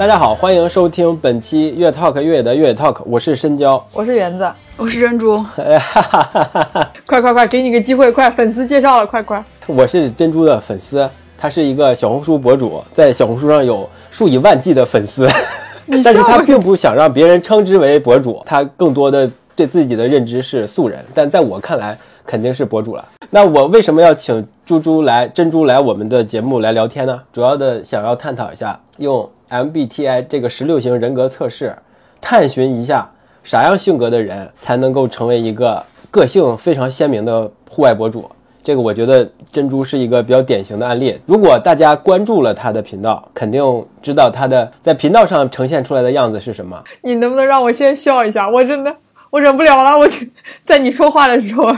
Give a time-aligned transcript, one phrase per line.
[0.00, 5.44] 大家好，欢迎收听本期越 Talk 越野的越野 Talk，我是深交，我是园子，我是珍珠。
[7.06, 9.44] 快快快，给你个机会，快粉丝介绍了，快快。
[9.66, 15.28] 我是珍珠的粉丝，他是一个小红书博主，在小红书上有数以万计的粉丝，
[16.02, 23.06] 但是他并不想让别人称之为博主，他更多的对自己的认知是素人，但在我看来肯定是博主了。
[23.28, 27.20] 那我为什么要请猪猪来珍珠来我们的节目来聊天呢？
[27.34, 29.28] 主要的想要探讨一下用。
[29.50, 31.76] MBTI 这个十六型人格测试，
[32.20, 33.10] 探寻一下
[33.42, 38.30] 啥样性格的人才能够成为一个个性非常鲜明的户外博主。
[38.62, 41.18] 这个我觉得珍珠是一个比较典型的案例。
[41.24, 46.80] 如果大家关注了他的频道，肯定知道他的在频道上呈现出来的样子是什么。
[47.02, 48.48] 你能不能让我先笑一下？
[48.48, 48.94] 我真的
[49.30, 49.98] 我忍不了了。
[49.98, 50.30] 我去
[50.66, 51.74] 在你说话的时候，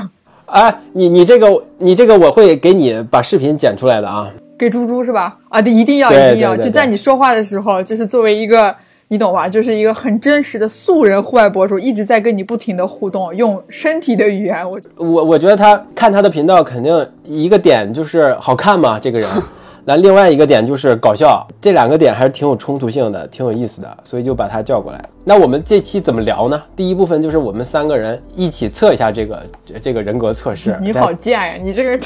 [0.47, 4.29] 哎，你你这个你这个我会给你把视频剪出来的啊。
[4.63, 5.37] 给猪猪是吧？
[5.49, 8.73] 啊，对，一定要，一定要，就在你说话的时候，就是作为一个，
[9.09, 9.49] 你懂吧？
[9.49, 14.65] 就是一个很真实的素人户外博主，一直在跟你不停的互动，用身体的语言。
[14.71, 19.29] 我我我觉得他看他的频道，肯定一个点就是好看嘛，这个人。
[19.85, 25.05] 那另外一个点就是搞笑，这两个点还是挺有冲突性的，挺有意思的，所以就把他叫过来。
[25.25, 26.63] 那我们这期怎么聊呢？
[26.77, 29.43] 第一部分就是我们三个人一起测一下这个
[29.81, 30.77] 这个人格测试。
[30.83, 32.01] 你好贱呀，你这个人！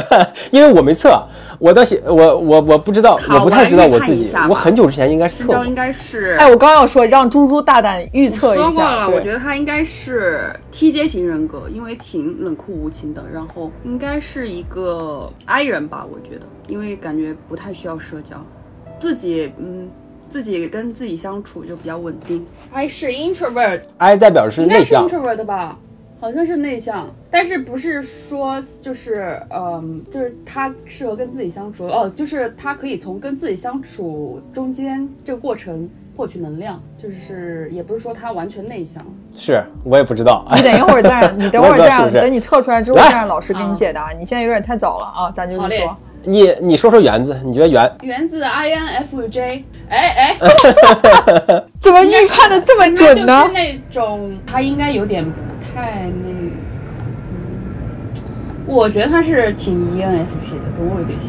[0.50, 1.22] 因为我没测，
[1.58, 4.30] 我倒写我我我不知道，我不太知道我自己。
[4.48, 6.34] 我很久之前应该是测过，应该是。
[6.38, 8.70] 哎，我刚要说让猪猪大胆预测一下。
[8.70, 16.46] 说过了，我觉得他应该是 T J 型人格，因为挺冷酷无情的，然后应该是一个 I 人吧，我觉得。
[16.68, 18.36] 因为感觉不太需要社交，
[19.00, 19.88] 自己嗯，
[20.30, 22.46] 自己跟自己相处就比较稳定。
[22.72, 25.78] I 是 introvert，I 代表是内向，introvert 吧？
[26.20, 39.00] 好像是内向，但是不是说就是嗯，就是他适合跟自己相处哦，就是他可以从跟自己相处中间这个过程获取能量，就是也不是说他完全内向。
[39.36, 44.10] 是我也不知道，你等一会儿再， 你等会儿再，等你测出来之后再让老师给你解答。
[44.10, 45.96] 你现在有点太早了啊，咱就是说。
[46.24, 50.36] 你你说说原子，你觉得原原子 I N F J，哎哎，
[51.78, 53.42] 怎么预判的这么准呢？
[53.42, 55.30] 就是那种他应该有点不
[55.74, 56.28] 太那
[58.66, 61.28] 个，我觉得他是挺 E N F P 的，跟我有点像，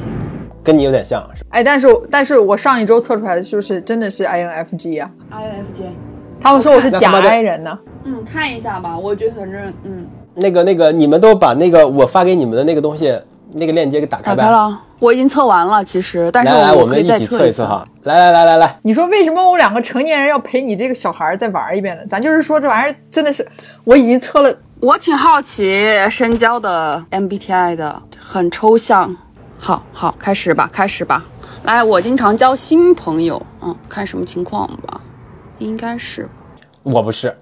[0.64, 5.92] 跟你有点像是哎，但是但是我上一周测出来的就是真的是 I N F G 啊，I N F J，
[6.42, 7.78] 他们说我是假 I 人呢。
[8.04, 13.18] 嗯，看一下吧，我觉得反正嗯，那个那个，你们都把那个我发给你们的那个东西。
[13.54, 14.36] 那个链接给打开。
[14.36, 15.84] 打开了，我已经测完了。
[15.84, 17.86] 其实，但是来来，我们一起测一测哈。
[18.04, 22.04] 来来来来来，你说为什么我两个成年人要陪你这个小孩再玩一遍呢？
[22.08, 23.48] 咱就是说这玩意儿真的是，
[23.84, 24.56] 我已经测了。
[24.80, 29.16] 我挺好奇深交的 MBTI 的，很抽象。
[29.58, 31.26] 好好，开始吧，开始吧。
[31.64, 35.02] 来，我经常交新朋友，嗯，看什么情况吧。
[35.58, 36.30] 应该是，
[36.84, 37.36] 我不是。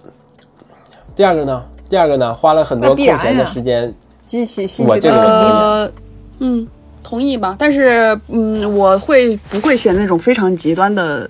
[1.16, 1.64] 第二个呢？
[1.88, 2.34] 第二个呢？
[2.34, 3.94] 花了很多空闲的时间。
[4.28, 5.92] 激起兴趣的，
[6.40, 6.68] 嗯，
[7.02, 7.56] 同意吧？
[7.58, 11.28] 但是，嗯，我会不会选那种非常极端的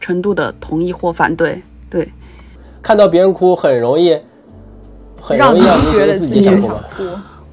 [0.00, 1.60] 程度的同意或反对？
[1.90, 2.10] 对，
[2.80, 4.18] 看到别人哭很容易，
[5.20, 6.72] 很容易让觉得自己想哭。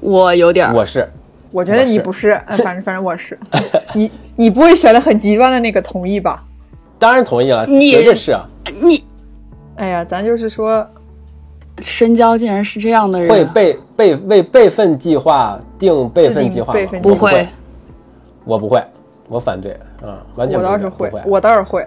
[0.00, 1.06] 我有点，我是，
[1.52, 3.38] 我觉得你不是，反正反正我是，
[3.92, 6.42] 你你不会选的很极端的那个同意吧？
[6.98, 8.48] 当然同意了，绝对是啊。
[8.80, 9.04] 你，
[9.76, 10.88] 哎呀，咱就是说。
[11.82, 16.80] 深交竟然是这样的人，会备备为备份计划定备份计划吗？
[17.02, 17.48] 不会，
[18.44, 18.82] 我不会，
[19.28, 21.86] 我反对，嗯，完全我倒是会，我倒是会。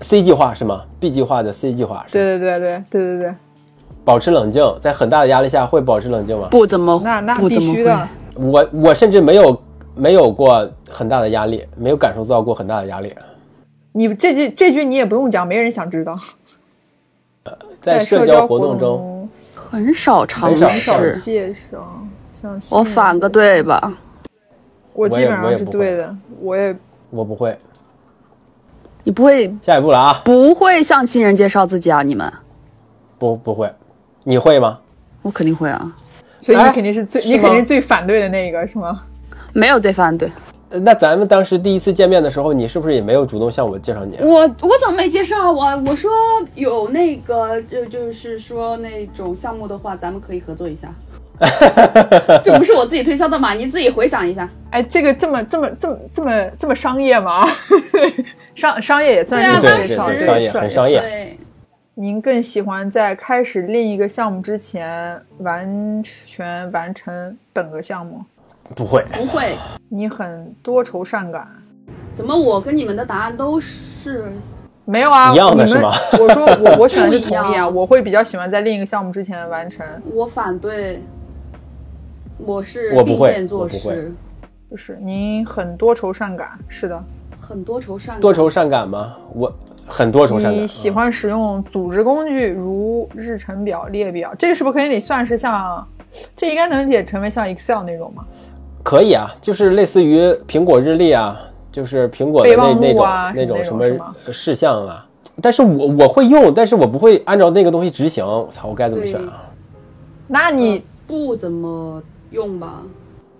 [0.00, 2.12] C 计划是吗？B 计划的 C 计划是？
[2.12, 3.34] 对对对对对对对。
[4.04, 6.48] 保持冷静，在很大的压力下会保持冷静吗？
[6.50, 8.08] 不怎么，那那必须的。
[8.34, 9.62] 我我甚至没有
[9.94, 13.14] 没有过很大的压力，没有感受到过很大的压力。
[13.92, 16.16] 你这句这句你也不用讲，没人想知道。
[17.80, 19.13] 在社交活动中，
[19.74, 22.06] 很少尝试介绍。
[22.70, 23.92] 我反个对吧？
[24.92, 26.16] 我基本上是对的。
[26.40, 26.76] 我也
[27.10, 27.58] 我不会。
[29.02, 30.22] 你不会下一步了啊？
[30.24, 32.04] 不会向亲人介绍自己啊？
[32.04, 32.32] 你们
[33.18, 33.74] 不不会？
[34.22, 34.78] 你会吗？
[35.22, 35.92] 我肯定会啊。
[36.38, 39.02] 所以你肯定是最你肯定最反对的那个是吗？
[39.52, 40.30] 没有最反对。
[40.70, 44.16] 那咱们当时第一次见面的时候，你是不是也没有主动向我介绍你？
[44.20, 45.64] 我我怎么没介绍我？
[45.86, 46.10] 我说
[46.54, 50.88] 有那个，就就是说那种项目的话，咱们可以合作一下。
[52.44, 53.54] 这不是我自己推销的嘛？
[53.54, 54.48] 你自己回想一下。
[54.70, 57.46] 哎，这个这么这么这么这么这么商业吗？
[58.54, 61.00] 商商业也算是对商业，商业很商业。
[61.00, 61.38] 对。
[61.96, 68.20] 您更喜欢在开始另一个项目之前完全完成本个项目？
[68.74, 69.56] 不会，不会。
[69.88, 71.46] 你很多愁善感。
[72.12, 74.32] 怎么我跟你们的答案都是
[74.84, 75.32] 没有啊？
[75.32, 75.90] 一样的是吗？
[76.12, 79.84] 我说我我选的是同意啊，我会比较喜欢在另一个项目之前完成。
[80.12, 81.02] 我反对。
[82.38, 84.12] 我是我不会，做事，
[84.68, 87.04] 不是您很多愁善感，是的，
[87.40, 89.16] 很多愁善多愁善感吗？
[89.32, 89.52] 我
[89.86, 90.52] 很多愁善感。
[90.52, 95.86] 你喜欢使用组织工具，如日程表、列表，这个是不是可以算是像？
[96.36, 98.24] 这应该能写成为像 Excel 那种吗？
[98.84, 101.40] 可以啊，就是类似于苹果日历啊，
[101.72, 103.84] 就是苹果的那那种那种什么
[104.32, 105.04] 事项啊。
[105.42, 108.24] 但是我我会用，但是我不会按照那个东西执行。
[108.24, 109.50] 我操，我该怎么选啊？
[110.28, 112.00] 那你不怎么。
[112.30, 112.82] 用吧，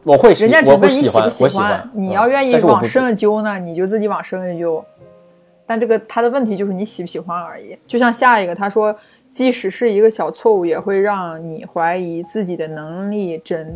[0.04, 4.84] 我会，人家只问你喜不喜欢，你要愿意往深了揪呢，你就自己往深了揪。
[5.66, 7.76] 但这个他的问题就是你喜不喜欢而已。
[7.88, 8.94] 就像下一个，他说，
[9.32, 13.66] 即使是一个小错误，也会让你怀疑自己的能力整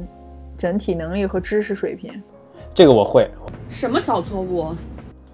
[0.58, 2.12] 整体能力和知识水平。
[2.74, 3.30] 这个我会。
[3.70, 4.66] 什么小错误？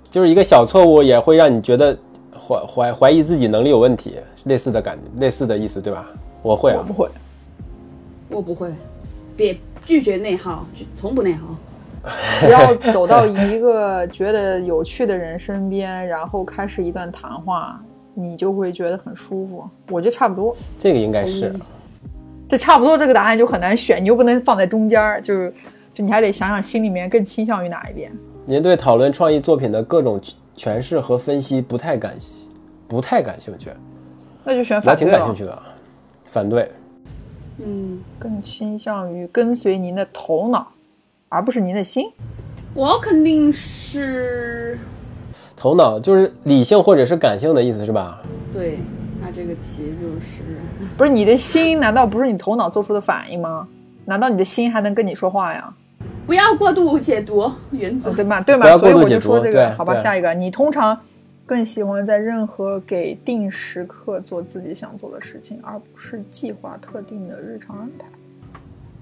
[0.09, 1.99] 就是一个小错误也会让你觉得
[2.33, 6.07] 怀怀怀疑自己能力有问题，类似的感觉类似的意思，对吧？
[6.43, 7.09] 我会啊，我不会，
[8.29, 8.71] 我不会，
[9.37, 9.57] 别。
[9.87, 10.67] 拒绝内耗，
[10.97, 11.55] 从不内耗。
[12.41, 17.79] 只要走到一个 觉得有趣的人身边，然后开始一段谈话，
[18.15, 19.63] 你就会觉得很舒服。
[19.91, 20.57] 我觉得差不多。
[20.79, 21.55] 这个应该是。
[22.55, 25.53] 这差不多，这个答案就很难选，你又不能放在中间就是，
[25.93, 28.13] 就你还得想想心里面更倾向于哪一边。
[28.47, 30.21] 您对讨论创意作品的各种
[30.57, 32.15] 诠释和分析不太感，
[32.87, 33.71] 不太感兴趣。
[34.45, 35.01] 那就选反对。
[35.01, 35.63] 挺感兴趣的，
[36.27, 36.71] 反对。
[37.59, 40.69] 嗯，更倾向于跟随您的头脑，
[41.29, 42.07] 而不是您的心。
[42.73, 44.79] 我肯定是
[45.57, 48.23] 头脑，就是理性或者是感性的意思是吧？
[48.53, 48.85] 对，他
[49.35, 50.43] 这个题就是
[50.97, 51.81] 不是你的心？
[51.81, 53.67] 难道不是你头脑做出的反应吗？
[54.05, 55.73] 难道你的心还能跟你说话呀？
[56.27, 58.41] 不要过度解读原则，对吗？
[58.41, 58.79] 对吗？
[58.79, 60.99] 所以我就说这个，好吧，下一个，你通常。
[61.47, 68.07] 更喜欢在任何给定时刻做自己想做的事情，而不是计划特定的日常安排。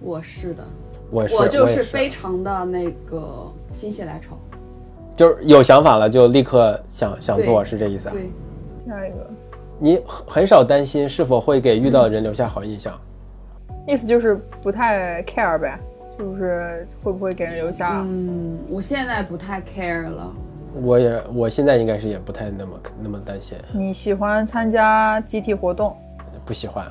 [0.00, 0.64] 我是的，
[1.12, 4.36] 我我就是非常的那个心血来潮，
[5.16, 8.12] 就是有想法了就立刻想想做，是这意思啊？
[8.12, 8.28] 对。
[8.88, 9.30] 下一个，
[9.84, 12.96] 你很少担心是否会给遇到的人留下好印象，
[13.84, 15.76] 意思就是不太 care 呗，
[16.16, 18.00] 就是会不会给人留下？
[18.06, 20.32] 嗯，我现在不太 care 了。
[20.80, 23.58] 我也，我现在应该是也不太那么那么担心。
[23.72, 25.96] 你喜欢参加集体活动？
[26.44, 26.86] 不喜欢，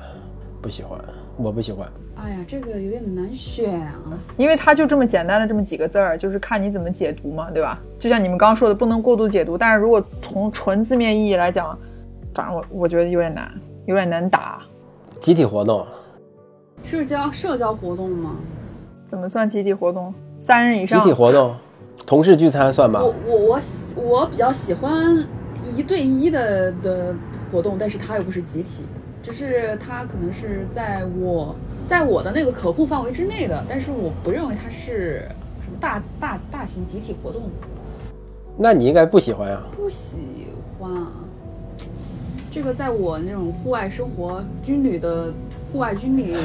[0.60, 1.00] 不喜欢，
[1.38, 1.88] 我不喜欢。
[2.16, 3.96] 哎呀，这个有点难选啊，
[4.36, 7.80] 因为它就这么简单的这么几个字儿，就是看你怎么解读嘛，对吧？
[7.98, 9.56] 就像你们刚刚说的，不能过度解读。
[9.56, 11.76] 但是如果从纯字面意义来讲，
[12.34, 13.52] 反正我我觉得有点难，
[13.86, 14.62] 有点难打。
[15.20, 15.86] 集体活动，
[16.82, 18.36] 社交社交活动吗？
[19.04, 20.12] 怎么算集体活动？
[20.40, 21.00] 三人以上。
[21.00, 21.54] 集体活动。
[22.06, 23.00] 同事聚餐算吗？
[23.00, 23.60] 我我我
[23.96, 25.24] 我比较喜欢
[25.76, 27.14] 一对一的的
[27.50, 28.82] 活动，但是它又不是集体，
[29.22, 31.54] 就是它可能是在我
[31.86, 35.28] 在我的那个可控范围之内的，但是我不认为它是
[35.62, 37.42] 什么大大大型集体活动。
[38.56, 39.62] 那你应该不喜欢呀？
[39.76, 40.48] 不喜
[40.78, 41.12] 欢啊，
[42.54, 45.32] 这个在我那种户外生活军旅的
[45.72, 46.36] 户外军旅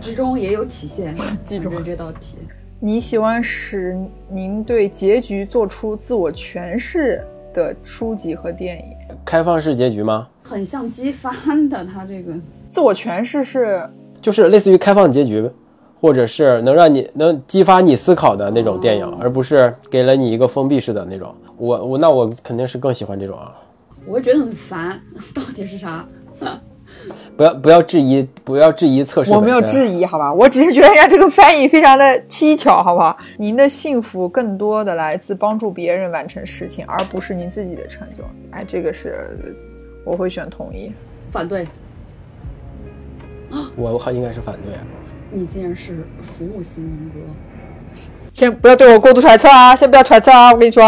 [0.00, 1.14] 之中也有体现。
[1.44, 2.34] 记住这道题。
[2.80, 3.96] 你喜欢使
[4.28, 8.84] 您对结局做出自我诠释的书籍和电影？
[9.24, 10.26] 开放式结局吗？
[10.42, 12.32] 很像机翻的，它这个
[12.68, 13.88] 自我诠释是
[14.20, 15.48] 就是类似于开放结局，
[16.00, 21.32] 或者是能让你能激发你思考的那种电影，而不是给了你一个封闭式的那种。
[21.56, 23.54] 我我那我肯定是更喜欢这种啊。
[24.08, 24.98] 我会觉得很烦，
[25.34, 26.04] 到底是啥？
[27.36, 29.30] 不要不要质疑，不要质疑测试。
[29.32, 33.16] 我没有质疑，好吧，我只是觉得人家这个翻译非常的蹊跷，好不好？
[33.36, 38.24] 您的幸福更多的来自帮助别人完成事情，而不是您自己的成就。
[38.50, 39.28] 哎，这个是
[40.04, 40.90] 我会选同意，
[41.30, 41.64] 反对。
[43.50, 44.72] 啊，我我应该是反对。
[45.30, 47.20] 你竟然是服务型人格。
[48.32, 49.74] 先不要对我过度揣测啊！
[49.76, 50.52] 先不要揣测啊！
[50.52, 50.82] 我跟你说。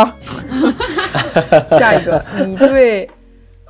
[1.79, 3.09] 下一个，你对。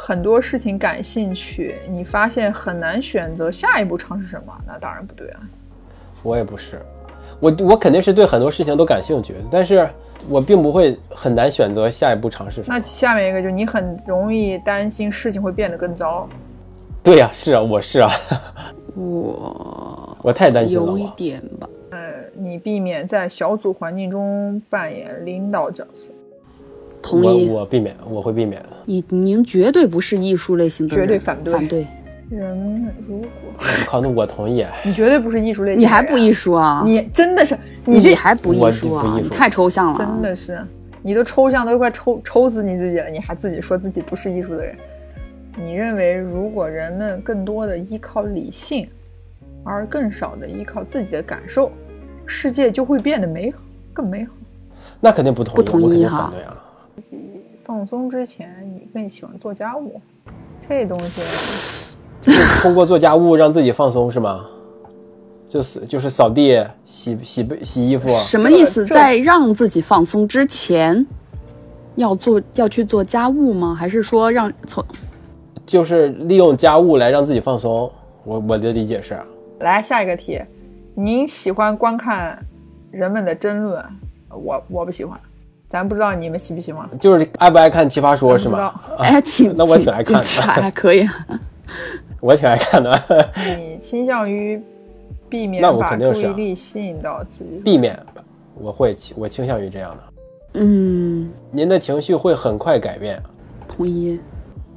[0.03, 4.53] 很多事情感兴趣，你发现很难选择下一步尝试什么？
[4.67, 5.41] 那当然不对啊。
[6.23, 6.81] 我也不是，
[7.39, 9.87] 我我肯定是对很多事情都感兴趣，但是
[10.27, 12.75] 我并不会很难选择下一步尝试什么。
[12.75, 16.27] 那下面一个就是你很容易担心事情会变得更糟。
[17.03, 18.11] 对呀，是啊，我是啊，
[18.97, 20.87] 我 我太担心了。
[20.87, 21.69] 有一点吧。
[21.91, 26.09] 呃，你避免在小组环境中扮演领导角色。
[27.03, 27.49] 同意。
[27.49, 28.63] 我我避免，我会避免。
[28.85, 31.53] 你您绝对不是艺术类型的人，绝对反对。
[31.53, 31.87] 反对。
[32.31, 33.29] 人如果，
[33.87, 34.65] 靠，那我同意。
[34.87, 35.81] 你绝对不是艺术类型。
[35.81, 36.83] 你还不艺术啊？
[36.85, 39.21] 你真的是，你这还不艺术啊？
[39.33, 39.99] 太抽象了。
[39.99, 40.65] 真的是，
[41.03, 44.77] 你都抽象都快抽抽死你自己了，你还自己说自己不是艺术的人。
[45.59, 48.89] 你认为，如果人们更多的依靠理性，
[49.65, 51.71] 而更少的依靠自己的感受，
[52.27, 53.59] 世界就会变得美好，
[53.93, 54.33] 更美好？
[55.01, 56.33] 那肯定不同意，不同意哈。
[56.97, 57.17] 自己
[57.65, 60.01] 放松之前，你更喜欢做家务，
[60.69, 61.97] 这东西。
[62.63, 64.45] 通过做家务让自己放松是吗？
[65.49, 68.09] 就是就是扫地、洗洗被、洗衣服。
[68.09, 68.87] 什么意思？
[68.87, 71.05] 在让自己放松之前，
[71.97, 73.75] 要做要去做家务吗？
[73.75, 74.85] 还是说让从？
[75.67, 77.91] 就是利用家务来让自己放松。
[78.25, 79.19] 我我的理解是。
[79.61, 80.41] 来下一个题，
[80.95, 82.39] 您喜欢观看
[82.91, 83.85] 人们的争论？
[84.29, 85.19] 我我不喜欢。
[85.69, 86.89] 咱不知道你们喜不喜欢？
[86.99, 88.75] 就是爱不爱看奇葩说是吗？
[88.99, 91.07] 哎，挺那我挺爱看的，还可以。
[92.21, 93.29] 我挺爱看的。
[93.57, 94.61] 你倾向于
[95.29, 97.61] 避免把注意力吸引到自己？
[97.65, 97.99] 避免，
[98.55, 100.03] 我会，我倾向于这样的。
[100.55, 103.23] 嗯，您的情绪会很快改变。
[103.69, 104.19] 同意。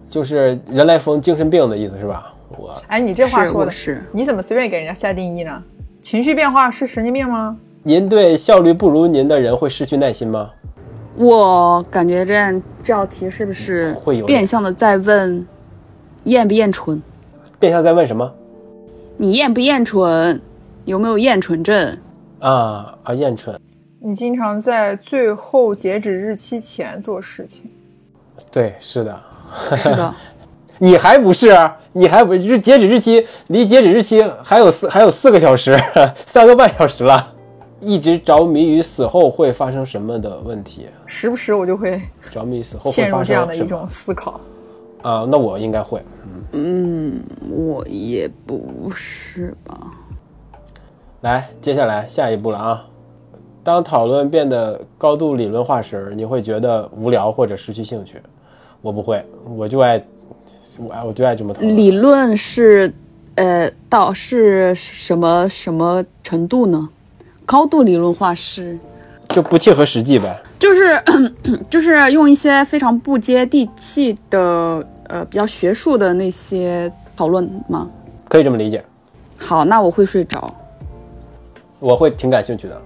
[0.10, 2.33] 就是人来疯，精神病的意思是吧？
[2.58, 4.04] 我，哎，你这话说的是？
[4.12, 5.64] 你怎么随便给人家下定义呢？
[6.02, 7.58] 情绪变化是神经病吗？
[7.84, 10.50] 您对效率不如您的人会失去耐心吗？
[11.16, 15.46] 我感觉这样这道题是不是会有变相的在问
[16.24, 17.02] 厌不厌蠢？
[17.60, 18.34] 变相在问什么？
[19.18, 20.42] 你厌不厌蠢？
[20.86, 21.98] 有没有厌蠢症？
[22.40, 23.58] 啊啊，厌蠢。
[24.02, 27.72] 你经常在最后截止日期前做事情。
[28.52, 29.22] 对，是的，
[29.78, 30.14] 是的。
[30.80, 31.56] 你还不是？
[31.94, 33.26] 你还不是截止日期？
[33.48, 35.80] 离截止日期还有四还有四个小时，
[36.26, 37.30] 三个半小时了。
[37.80, 40.88] 一直着迷于死后会发生什么的问题。
[41.06, 42.02] 时不时我就会
[42.32, 44.40] 着迷于死后陷入这样的一种思考。
[45.02, 46.02] 啊，那我应该会。
[46.54, 49.92] 嗯，我也不是吧。
[51.22, 52.86] 来，接下来下一步了啊！
[53.64, 58.22] 当讨论变得高度理论化时，你会觉得无聊或者失去兴趣。
[58.82, 59.26] 我不会，
[59.56, 60.02] 我就爱，
[60.78, 61.76] 我爱，我就爱这么讨论。
[61.76, 62.94] 理论是，
[63.36, 66.90] 呃，到是什么什么程度呢？
[67.46, 68.78] 高度理论化是，
[69.30, 70.36] 就不切合实际呗。
[70.58, 71.02] 就是
[71.70, 74.86] 就是用一些非常不接地气的。
[75.10, 77.88] 呃，比较学术的那些讨论吗？
[78.28, 78.84] 可以这么理解。
[79.38, 80.52] 好，那我会睡着。
[81.78, 82.82] 我会挺感兴趣的。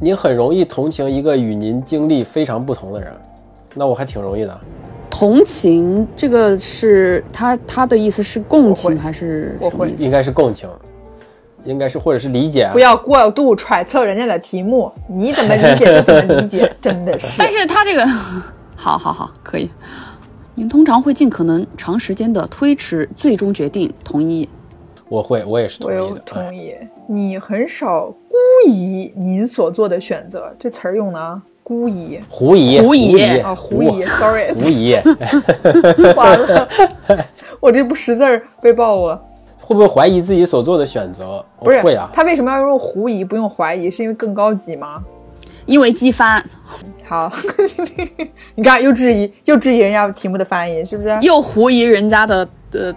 [0.00, 3.12] 您很容易同情一个与您经历非常不同的人，
[3.74, 4.60] 那我还挺容易的。
[5.18, 9.58] 同情这个是他他的意思是共情还是？
[9.60, 10.68] 我会应该是共情，
[11.64, 12.70] 应该是或者是理解。
[12.72, 17.36] 不要过度揣测人家的题目，你怎么理解就怎么理解， 真的是。
[17.36, 18.06] 但是他这个，
[18.76, 19.68] 好好好，可以。
[20.54, 24.48] 您通常会尽可能长时间的推迟最终决定，同意？
[25.08, 26.22] 我会，我也是同意的。
[26.24, 26.76] 同意。
[27.08, 28.36] 你很少孤
[28.68, 34.94] 疑您所做的选择，这词儿用的估疑，狐疑，狐疑啊，狐疑，sorry，狐疑。
[36.16, 36.66] 完了，
[37.60, 39.22] 我这不识字儿被爆了。
[39.60, 41.44] 会不会怀疑自己所做的选择？
[41.60, 42.08] 不是，会啊。
[42.10, 43.90] 他为什么要用狐疑不用怀疑？
[43.90, 45.02] 是因为更高级吗？
[45.66, 46.42] 因为机翻。
[47.04, 47.30] 好，
[48.56, 51.18] 你看又质疑又质疑人家题目的翻译，是不是？
[51.20, 52.96] 又狐疑人家的的，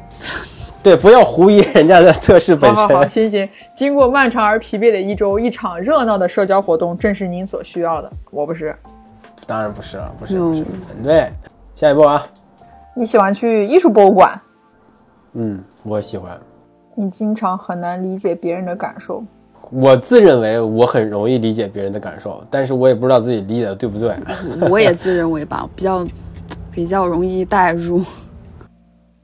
[0.84, 2.76] 对，不要狐疑人家的测试本身。
[2.76, 3.48] 好好好，行行。
[3.76, 8.12] 经过漫长而疲惫的一周，一场热闹的社交活动正是您所需要的。
[8.32, 8.76] 我不是，
[9.46, 10.66] 当然不是了，不是不是。
[11.04, 11.32] 对，
[11.76, 12.26] 下一步啊。
[12.96, 14.42] 你喜欢去艺术博物馆？
[15.34, 16.38] 嗯，我喜欢。
[16.96, 19.24] 你经常很难理解别人的感受。
[19.70, 24.16] 我自认为我很容易理解别人的感受，但是我也不知道自己理解的对不对。
[24.70, 26.06] 我 也自认为吧，比较
[26.72, 28.04] 比较容易代入。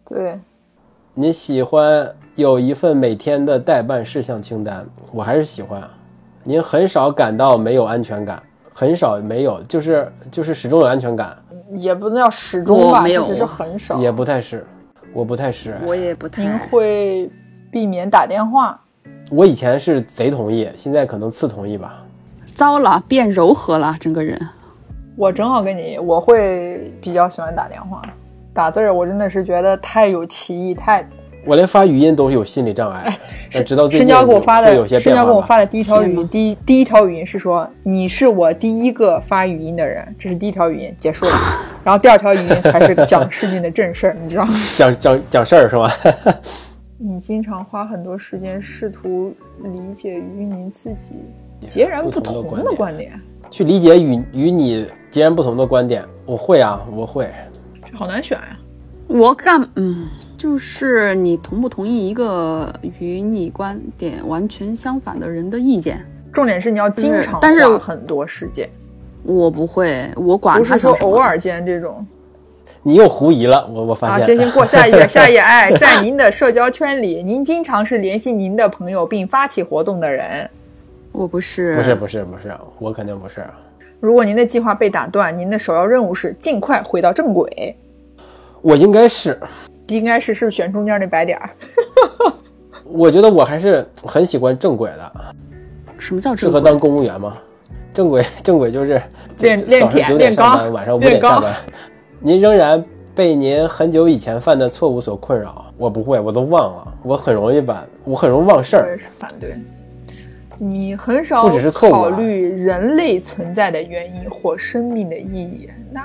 [0.07, 0.39] 对，
[1.19, 5.81] 你喜欢有一份每天的待办事项清单，我还是喜欢。
[6.43, 8.39] 您很少感到没有安全感，
[8.71, 11.35] 很少没有，就是就是始终有安全感，
[11.71, 14.63] 也不能叫始终吧，没有，只是很少，也不太是，
[15.11, 16.43] 我不太是，我也不太。
[16.43, 17.27] 您会
[17.71, 18.79] 避免打电话。
[19.31, 21.95] 我以前是贼同意，现在可能次同意吧。
[22.45, 24.39] 糟了，变柔和了，整个人。
[25.15, 28.03] 我正好跟你，我会比较喜欢打电话，
[28.57, 31.07] 打字儿我真的是觉得太有歧义，太
[31.45, 33.15] 我连发语音都是有心理障碍，
[33.63, 34.89] 直到最近深交给我发的，深交给我。
[34.89, 35.47] 发的，呃直到最深近交给我发的，会有些深交给我变化吧。
[35.47, 41.31] 发的第一条语音，第一第一条语音是说你是我第一个发语音的人，这是第一条语音结束了，
[41.83, 44.53] 然后第二条语音才是讲事情的正事儿，你知道吗？
[44.75, 45.91] 讲讲讲事儿是吗？
[46.97, 51.11] 你经常花很多时间试图理解与你自己
[51.67, 53.11] 截然不同的观点，
[53.51, 57.29] 去理解与与你截然不同的观点，我会啊，我会。
[57.97, 58.55] 这好难选呀、
[59.07, 60.05] 我干，嗯，
[60.37, 66.05] 就是你同不同意一个与你观点完全相反的人的意见？
[66.31, 68.69] 重点是你要经常但是花很多事件，
[69.23, 72.05] 我不会，我管不是说偶尔间这种。
[72.83, 74.37] 你又狐疑了，我我发啊，现。
[74.37, 75.39] 行行，过下一页， 下一页。
[75.39, 80.47] 哎，在您的社交圈里，您经常是联系您的朋友并发起活动的人。
[81.11, 83.43] 我不是，不是不是不是，我肯定不是。
[83.99, 87.75] 如果您的计划被打断，您的首要任务是尽快回到正轨。
[88.61, 89.39] 我应该是，
[89.87, 91.49] 应该是是不是选中间那白点儿？
[92.83, 95.11] 我觉得我还是很喜欢正轨的，
[95.97, 96.35] 什么叫？
[96.35, 97.37] 适合当公务员吗？
[97.93, 99.01] 正轨 正轨就是
[99.39, 101.53] 练练早上铁九点上班，晚上五点下班。
[102.19, 102.83] 您仍然
[103.13, 105.65] 被您很久以前犯的错误所困扰。
[105.77, 108.97] 我不会，我都忘了，我很容易把，我很容易忘事儿我也。
[108.97, 109.55] 是反对。
[110.59, 116.01] 你很少不只是错误啊考虑人类存在的原因或生命的意义，那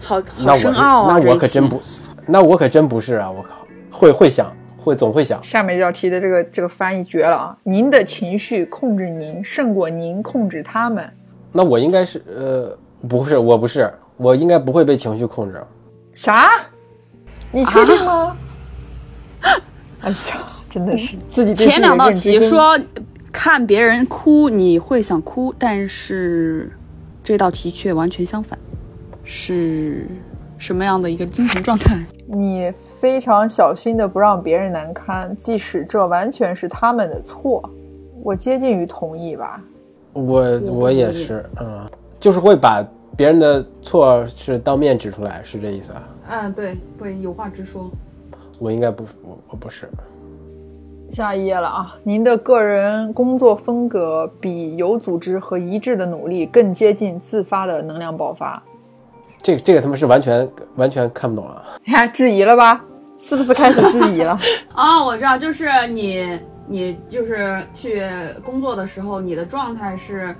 [0.00, 1.18] 好好深奥啊！
[1.18, 1.80] 那我可真不，
[2.26, 3.30] 那我可真不是啊！
[3.30, 5.42] 我靠，会会想，会总会想。
[5.42, 7.56] 下面这道题的这个这个翻译绝了啊！
[7.64, 11.10] 您的情绪控制您，胜过您控制他们。
[11.52, 15.62] 那我应该是呃，不是，我不是，我应该不会被情绪控制。
[16.12, 16.50] 啥？
[17.52, 18.36] 你确定吗？
[20.02, 22.78] 哎呀，真的是自己自己前两道题说
[23.32, 26.70] 看别人哭你会想哭，但是
[27.24, 28.58] 这道题却完全相反，
[29.26, 30.06] 是
[30.56, 31.98] 什么样的一个精神状态？
[32.28, 37.68] 你非常小心的不让别人难堪，即使这完全是他们的错。
[38.22, 39.60] 我接近于同意吧。
[40.12, 41.84] 我我也是，嗯，
[42.18, 42.82] 就是会把
[43.16, 46.08] 别人的错是当面指出来，是这意思啊？
[46.28, 47.90] 嗯，对，会有话直说。
[48.58, 49.88] 我应该不，我我不是。
[51.10, 51.96] 下一页了啊！
[52.02, 58.60] 您的个人工作风格比有组织和一致的努力更接近自发的能量爆发。
[59.46, 61.62] 这个这个他们是完全完全看不懂啊！
[61.84, 62.84] 你看质疑了吧？
[63.16, 64.36] 是不是开始质疑了？
[64.74, 68.02] 哦，我知道，就是你，你就是去
[68.42, 70.34] 工作的时候，你的状态是，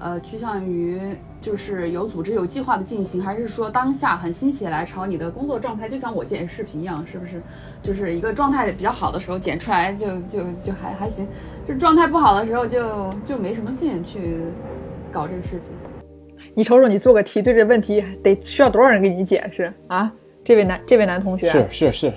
[0.00, 1.00] 呃，趋向于
[1.40, 7.40] 就是有组织、有计划的进行，还是说当下很心血来潮，你的工作状态就像我剪视频一样，是不是？
[7.80, 11.24] 就是一个状态比较好的时候剪出来就就就还还行，
[11.64, 14.40] 就状态不好的时候就就没什么劲去
[15.12, 15.70] 搞这个事情。
[16.58, 20.12] 你瞅瞅，你做个题对这问题得需要多少人给你解释啊？
[20.42, 22.12] 这位男这位男同学是是是，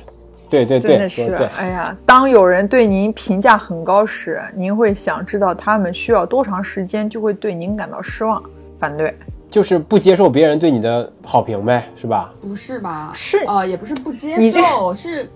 [0.50, 8.42] 对对对，真的是哎呀，当有人对您评价很高时，您会想知道他们需要多长时间就会对您感到失望。
[8.80, 9.16] 反对，
[9.48, 12.34] 就是不接受别人对你的好评呗，是吧？
[12.42, 13.12] 不是吧？
[13.14, 15.30] 是呃，也不是不接你这受，是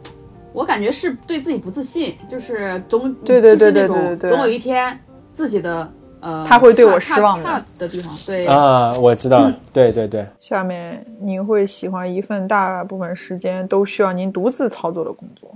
[0.52, 5.00] 我感觉是对自己不自信，就是总对对对对对总有一天
[5.32, 5.94] 自己的
[6.26, 15.50] 呃，他会对我失望的差差的地方，对，啊，我知道，对对对，下面您会喜欢一份大部分时间都需要您独自操作的工作。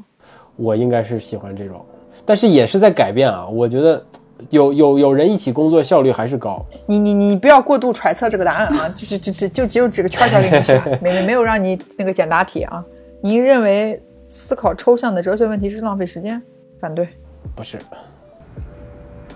[0.56, 1.84] 我应该是喜欢这种，
[2.26, 3.48] 但是也是在改变啊。
[3.48, 4.06] 我觉得
[4.50, 6.64] 有有有人一起工作效率还是高。
[6.86, 12.84] 你你你不要过度揣测这个答案啊， 就是就就就只有这个圈圈给你选， 没没有让你那个简答题啊。
[13.22, 16.42] 您认为思考抽象的哲学问题是浪费时间？
[16.80, 17.08] 反对。
[17.56, 17.80] 不是，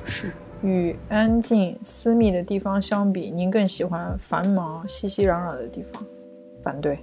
[0.05, 0.31] 是
[0.63, 6.03] 与安静私密的地方相比，您更喜欢繁忙熙熙攘攘的地方？
[6.63, 6.97] 反对。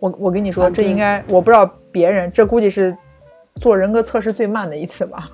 [0.00, 2.96] 我我跟你说，这应该我不知道别人，这估计是
[3.56, 5.30] 做人格测试最慢的一次吧。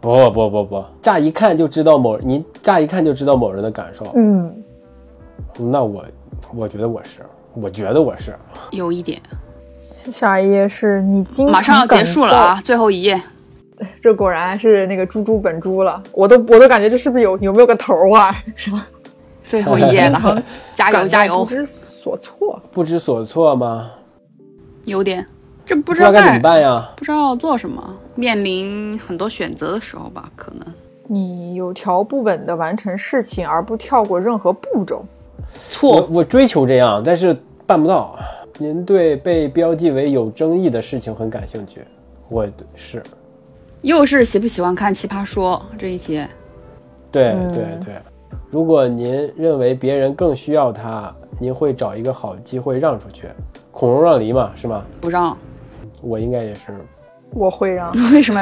[0.00, 4.12] 不不不不，乍一看就知道某你乍一看就知道某人的感受。
[4.16, 4.62] 嗯，
[5.56, 6.04] 那我
[6.54, 7.20] 我觉得我是，
[7.54, 8.36] 我觉得我是。
[8.72, 9.20] 有一点。
[9.76, 13.20] 下一页是你经常马上要结束了啊，最后一页。
[13.84, 13.90] 到！
[14.00, 18.34] 这果然是那个猪猪本猪了，我都我都感觉这是不是有有没有个头啊？
[18.56, 18.86] 是吧？
[19.44, 20.42] 最后一页了，
[20.74, 21.44] 加油加油！
[21.44, 22.60] 不知所措。
[22.72, 23.90] 不知所措吗？
[24.84, 25.26] 有点，
[25.66, 26.90] 这不不知道该怎么办呀？
[26.96, 30.66] 不知道做什么，面临很多选择的时候吧，可能
[31.06, 35.04] 你有条不紊地完成事情，而不跳过任何步骤。
[35.36, 36.08] 我错。
[36.10, 38.18] 我追求这样，但是办不到。
[38.56, 41.82] 您对被标记为有争议的事情很感兴趣，
[42.28, 43.02] 我是，
[43.84, 46.24] 又是喜不喜欢看《奇葩说》这一题？
[47.12, 47.94] 对嗯对对。
[48.50, 53.28] 如果您认为别人更需要他，您会找一个好机会让出去，
[53.70, 54.82] 孔融让梨嘛，是吗？
[55.02, 55.36] 不让。
[56.00, 56.60] 我应该也是
[57.30, 57.92] 我会让。
[58.14, 58.40] 为什么？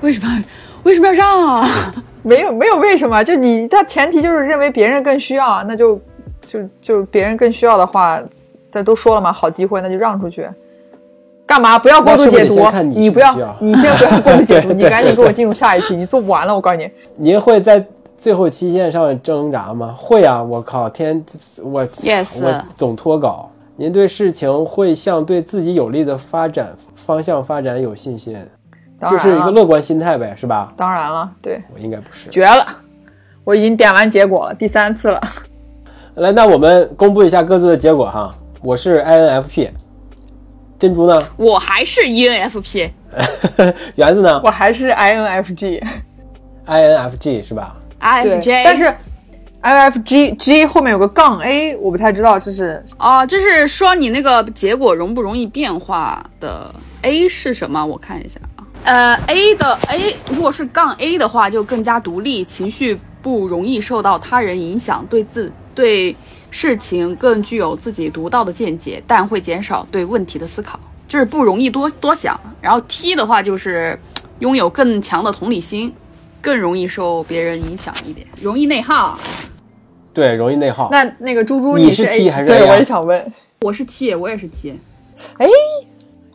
[0.00, 0.44] 为什么？
[0.84, 1.68] 为什么要让啊？
[2.24, 3.22] 没有没有为什么？
[3.22, 6.00] 就你，他前提就是认为别人更需要，那就
[6.40, 8.22] 就就别人更需要的话，
[8.70, 10.48] 这都说了嘛，好机会那就让出去。
[11.46, 11.78] 干嘛？
[11.78, 12.60] 不要过度解读。
[12.84, 15.94] 你不要， 你先不要过度解读， 你赶紧给我进入下一题。
[15.96, 16.90] 你做不完了，我告诉你。
[17.16, 17.84] 您会在
[18.16, 19.94] 最后期限上挣扎吗？
[19.98, 20.42] 会啊！
[20.42, 21.22] 我靠，天，
[21.62, 23.50] 我 yes，我总脱稿。
[23.76, 28.36] 您对事情会向对自己有利的发展方向发展有信心，
[29.10, 30.72] 就是一个乐观心态呗，是吧？
[30.76, 32.30] 当然了，对我应该不是。
[32.30, 32.64] 绝了！
[33.44, 35.20] 我已经点完结果了，第三次了。
[36.16, 38.32] 来，那我们公布一下各自的结果哈。
[38.62, 39.70] 我是 INFP。
[40.82, 41.22] 珍珠呢？
[41.36, 42.90] 我还是 ENFP。
[43.94, 44.40] 园子呢？
[44.42, 45.80] 我还是 INFG。
[46.66, 48.62] INFG 是吧？INFJ。
[48.64, 48.92] 但是
[49.62, 57.86] INFG G 后面有个杠 A，我不太知道这是哦，就是说你那个结果容不容易变化的 A 是什么？
[57.86, 58.66] 我看一下啊。
[58.82, 66.16] 呃，A 的 A 如果是杠 A 的话，就更加独立，情绪不容易受到他人影响，对自对。
[66.52, 72.38] 事情更具有自己独到的见解，但会减少对问题的思考，就是不容易多多想。
[72.60, 73.98] 然后 T 的话就是
[74.40, 75.92] 拥有更强的同理心，
[76.42, 79.18] 更容易受别人影响一点，容易内耗。
[80.12, 80.90] 对，容易内耗。
[80.92, 82.46] 那那个猪猪，你是 T 还是？
[82.46, 84.78] 对，我也想问，我是 T，我也是 T。
[85.38, 85.46] 哎，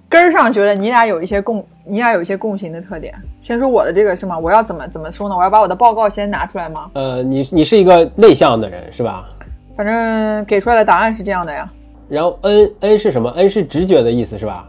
[0.09, 3.13] 根儿上觉得你俩有一些共，你俩有一些共性的特点。
[3.39, 4.39] 先说我的这个是吗？
[4.39, 5.37] 我要怎么怎么说呢？
[5.37, 6.89] 我要把我的报告先拿出来吗？
[6.93, 9.29] 呃，你你是一个内向的人是吧？
[9.77, 11.69] 反正给出来的答案是这样的呀，
[12.09, 14.67] 然后 N N 是什么？N 是直觉的意思是吧？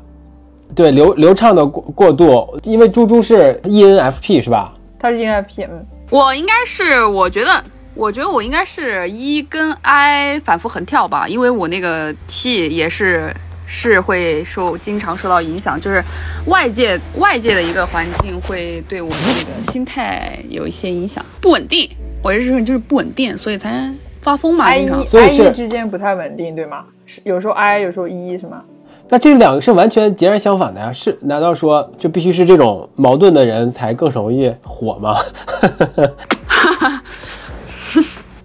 [0.74, 4.74] 对，流流畅的过过渡，因为猪猪是 E N F P 是吧？
[4.98, 13.34] 他是 E N F P，嗯，我应该是，我觉得，我觉得我应该是 E 跟 I 反复横跳吧，因为我那个 T 也是
[13.66, 16.04] 是会受经常受到影响，就是
[16.48, 21.88] 外界外界的一个环境会对我这个心态有一些影响，不稳定，
[22.22, 23.90] 我是说就是不稳定，所以才。
[24.20, 26.84] 发疯嘛，I I E 之间不太稳定，对吗？
[27.06, 28.62] 是有时候 I 有时候 E 是吗？
[29.08, 30.92] 那这两个是完全截然相反的呀？
[30.92, 31.16] 是？
[31.22, 35.16] 难道说就必须是这种矛盾的人才更容易火吗？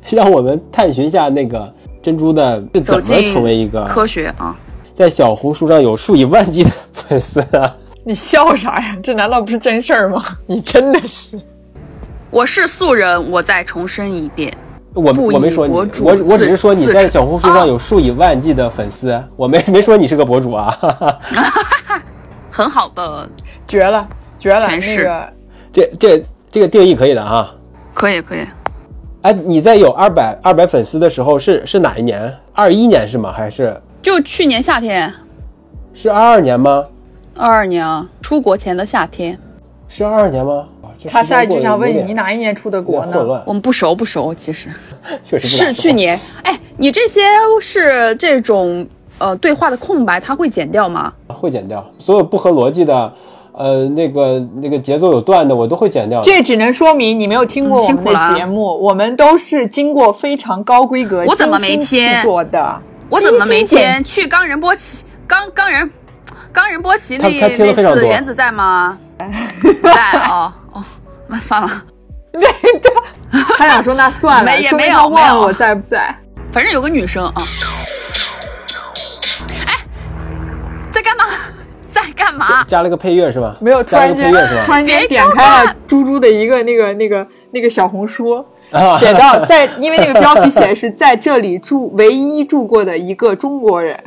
[0.10, 4.56] 让我们探寻一下那个珍珠的是怎么成为一个科学啊？
[4.94, 7.76] 在小红书上有数以万计的粉丝啊！
[8.06, 8.96] 你笑啥呀？
[9.02, 10.22] 这难道不是真事儿吗？
[10.46, 11.40] 你真的是？
[12.30, 14.56] 我是素人，我再重申一遍。
[14.94, 20.78] 我我没说你，我我只是说你在小红书上有数以万计的粉丝，我没没说你是个博主啊，
[22.52, 23.28] 很好的，
[23.68, 25.10] 绝了绝了，是
[25.72, 27.52] 这这这个定义可以的啊，
[27.94, 28.40] 可以可以，
[29.24, 32.32] 哎，你在有二百二百粉丝的时候是是哪一年？
[32.54, 33.32] 二一年是吗？
[33.32, 35.12] 还是就去年夏天？
[35.96, 36.86] 是二二年吗？
[37.36, 39.40] 二二年啊，出国前的夏天，
[39.96, 40.66] 是二二年吗？
[41.08, 43.44] 他下一句想问你，你哪一年出的国呢？
[43.46, 44.70] 我们不熟不熟，其实
[45.24, 46.20] 确实是去年。
[46.42, 47.22] 哎，你这些
[47.62, 48.88] 是这种
[49.20, 51.14] 呃对话的空白，他会剪掉吗？
[51.28, 53.14] 会剪掉，所有不合逻辑的，
[53.52, 56.22] 呃，那个那个节奏有断的，我都会剪掉。
[56.24, 62.82] 这只能说明你没有听过我们的节目，我们都是经过非常高规格、我怎么没听做的？
[63.10, 63.80] 我怎么没听？
[64.04, 65.88] 去冈仁波齐，冈冈仁
[66.54, 68.98] 冈仁波齐那那次原子在吗？
[69.84, 70.84] 在哦哦。
[71.28, 71.84] 那算了，
[72.32, 72.42] 对
[72.80, 72.90] 的。
[73.58, 76.16] 他想说那算了，也没有忘了我在不在。
[76.52, 77.44] 反正有个女生啊。
[79.66, 79.74] 哎，
[80.92, 81.24] 在干嘛？
[81.92, 82.64] 在干嘛？
[82.66, 83.56] 加了个配乐是吧？
[83.60, 84.32] 没有，突然间
[84.64, 88.46] 突然间点开了猪猪的一个那个那个那个小红书，
[89.00, 93.98] 写到在， 因为那个标题写的是在这里住唯一住过的一个中国人。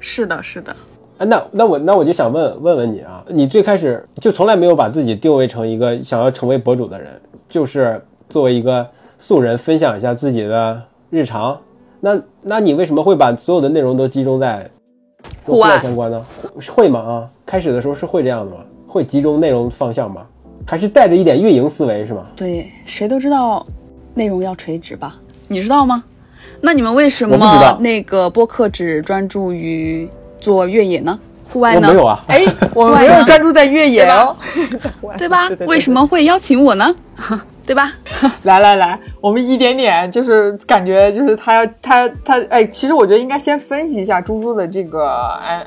[0.00, 0.74] 是的，是的。
[1.18, 7.12] 啊，那那我那我就想问问问你啊，你最开始就从来没有把自己定位成一个想要成为博主的人，
[7.48, 8.84] 就是作为一个
[9.16, 11.56] 素人分享一下自己的日常。
[12.00, 14.68] 那那你为什么会把所有的内容都集中在
[15.44, 16.20] 户外相关呢？
[16.74, 16.98] 会吗？
[17.00, 18.58] 啊，开始的时候是会这样的吗？
[18.88, 20.26] 会集中内容方向吗？
[20.66, 22.26] 还是带着一点运营思维是吗？
[22.34, 23.64] 对，谁都知道
[24.14, 25.16] 内容要垂直吧？
[25.46, 26.02] 你知道吗？
[26.60, 30.08] 那你们为什么那个播客只专注于？
[30.44, 31.18] 做越野呢？
[31.50, 31.88] 户外呢？
[31.88, 32.22] 没有啊。
[32.26, 34.36] 哎， 我没有专注在越野哦，
[35.16, 35.48] 对吧？
[35.66, 36.94] 为什么会邀请我呢？
[37.64, 37.90] 对吧？
[38.42, 45.08] 来来来，我们一点点就是感觉就是他要他他哎，其实我觉得应该先分析一下猪猪的这个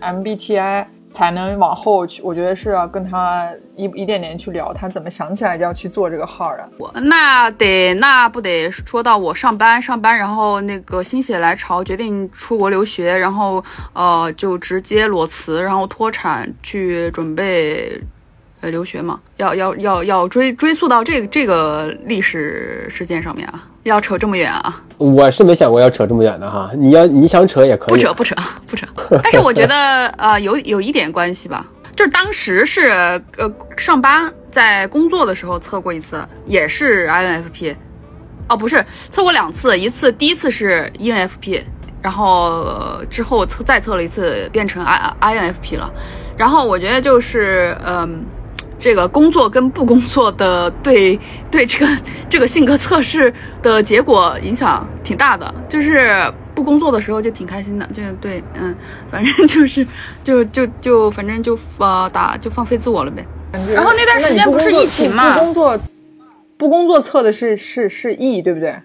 [0.02, 0.86] M MBTI。
[1.18, 6.70] 才能往后去，我觉得是要跟他一一点点去聊，他怎么想起来就要去做这个号的。
[6.78, 18.00] 我那得那不得说到我上班上班，然后那个心血来潮决定出国留学，然后呃就直接裸辞，然后脱产去准备
[18.62, 24.82] 呃留学嘛，要要要要追追溯到这个这个历史事件上面啊，要扯这么远啊？
[24.98, 28.88] 我是没想过要扯这么远的哈，你要你想扯也可以，不扯不扯不扯。
[29.24, 31.66] 但是我觉得呃有有一点关系吧，
[31.96, 32.90] 就是当时是
[33.38, 37.76] 呃上班在工作的时候测过一次，也是 INFP，
[38.50, 41.62] 哦不是测过两次，一次第一次是 ENFP。
[42.00, 45.92] 然后之后测再测了一次，变成 I INFP 了。
[46.38, 48.24] 然后我觉得就是，嗯，
[48.80, 51.98] 这个工作跟不工作的对 对这个
[52.30, 55.54] 这个性格测试的结果影响挺大的。
[55.68, 58.76] 就是不工作的时候就挺开心的，就是对，嗯，
[59.12, 59.86] 反正就是
[60.24, 63.26] 就就就反正就呃打就放飞自我了呗。
[63.74, 65.34] 然后那段时间不是疫情嘛？
[65.34, 65.80] 不工作
[66.58, 68.76] 不工作测的是是是 E 对不对？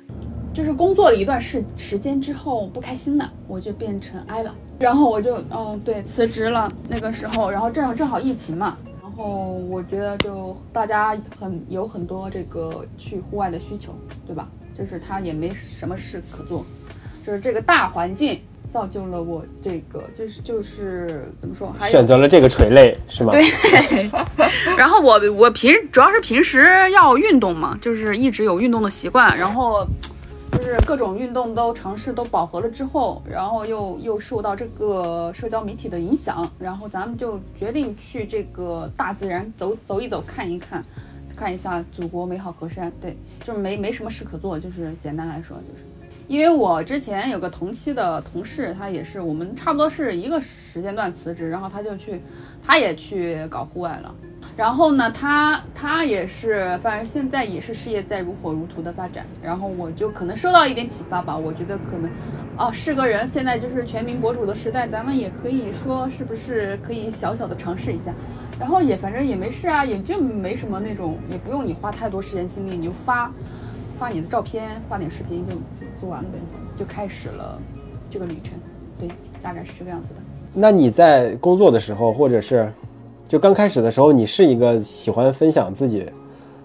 [0.53, 9.25] 就是工作了一段时时间之后不开心了，我就变成 I 了，然后我就嗯对辞职了那个时候，然后正正好疫情嘛，然后
[9.69, 13.95] 我觉得就大家很有很多这个去户外的需求，
[14.27, 14.49] 对吧？
[14.77, 16.65] 就是他也没什么事可做，
[17.27, 18.41] 就是这个大环境
[18.73, 23.33] 造就了我这个就是就是怎么说，还选择了这个垂类是吗？
[23.33, 23.43] 对，
[24.79, 29.87] 然后我我平主要是平时要运动嘛，就是一直有运动的习惯，然后。
[30.53, 40.85] 就是各种运动都尝试都饱和了之后，然后又又受到这个社交媒体的影响，然后咱们就决定去这个大自然走走一走，看一看，
[41.35, 42.93] 看一下祖国美好河山。
[43.01, 45.85] 对，就是没没什么事可做，就是简单来说就是，
[46.29, 52.21] 因为我之前有个同期的同事，他也是我们差不多是一个时间段辞职，然后他就去，
[52.63, 54.15] 他也去搞户外了。
[54.55, 59.25] 然后呢，他他也是，反正现在也是事业在如火如荼的发展。
[59.43, 62.11] 然后我就可能受到一点启发吧，我觉得可能，
[62.59, 68.13] 哦，是个人，现在就是全民博主的时代，咱们也可以说是不是可以小小的尝试一下。
[68.61, 73.33] 然后也反正也没事啊，也就没什么那种，也不用你花太多时间精力，你就发
[73.99, 75.55] 发你的照片，发点视频就
[75.99, 76.39] 做完了呗，
[76.79, 77.59] 就开始了
[78.11, 78.53] 这个旅程。
[79.01, 79.09] 对，
[79.41, 80.21] 大概是这个样子的。
[80.53, 82.71] 那你在工作的时候，或者是？
[83.33, 86.07] 就刚开始的时候，你是一个喜欢分享自己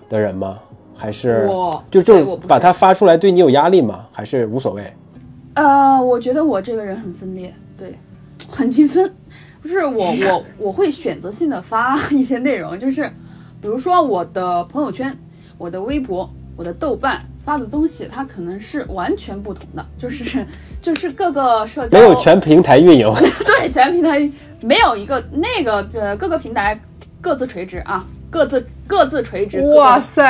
[0.09, 0.59] 的人吗？
[0.93, 1.49] 还是
[1.89, 4.05] 就就把它发出来对你有压力吗？
[4.11, 4.93] 还是无所谓？
[5.53, 7.97] 呃，我觉得我这个人很分裂，对，
[8.49, 9.09] 很精分。
[9.61, 13.09] 不是我 我我会选择性的发一些内容，就是
[13.61, 15.17] 比如说我的朋友圈、
[15.57, 20.45] 我的微博、我的豆瓣发的东西，它可能是完全不同的，就是
[20.81, 23.09] 就是各个社交没有全平台运营，
[23.47, 24.29] 对，全平台。
[24.59, 26.77] 没有一个那个呃各个平台
[27.21, 29.61] 各自垂直啊，各自各自垂直。
[29.75, 30.29] 哇塞，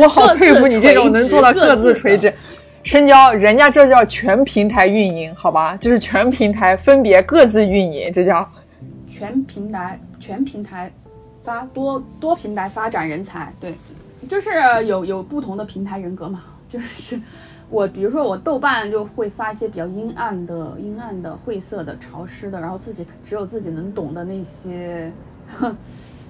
[0.00, 2.32] 我好佩服你这种能做到各自垂直。
[2.82, 5.76] 深交，人家这叫全平台运营，好吧？
[5.76, 8.50] 就是全平台分别各自运营，这叫
[9.08, 10.90] 全平台全平台
[11.44, 13.52] 发多多平台发展人才。
[13.60, 13.74] 对，
[14.28, 14.50] 就是
[14.86, 16.42] 有有不同的平台人格嘛，
[16.76, 17.20] 就是。
[17.68, 25.10] 我比如说，我豆瓣就会发一些比较阴暗的、阴暗的、晦涩的、潮湿的，然后自己只有自己能懂的那些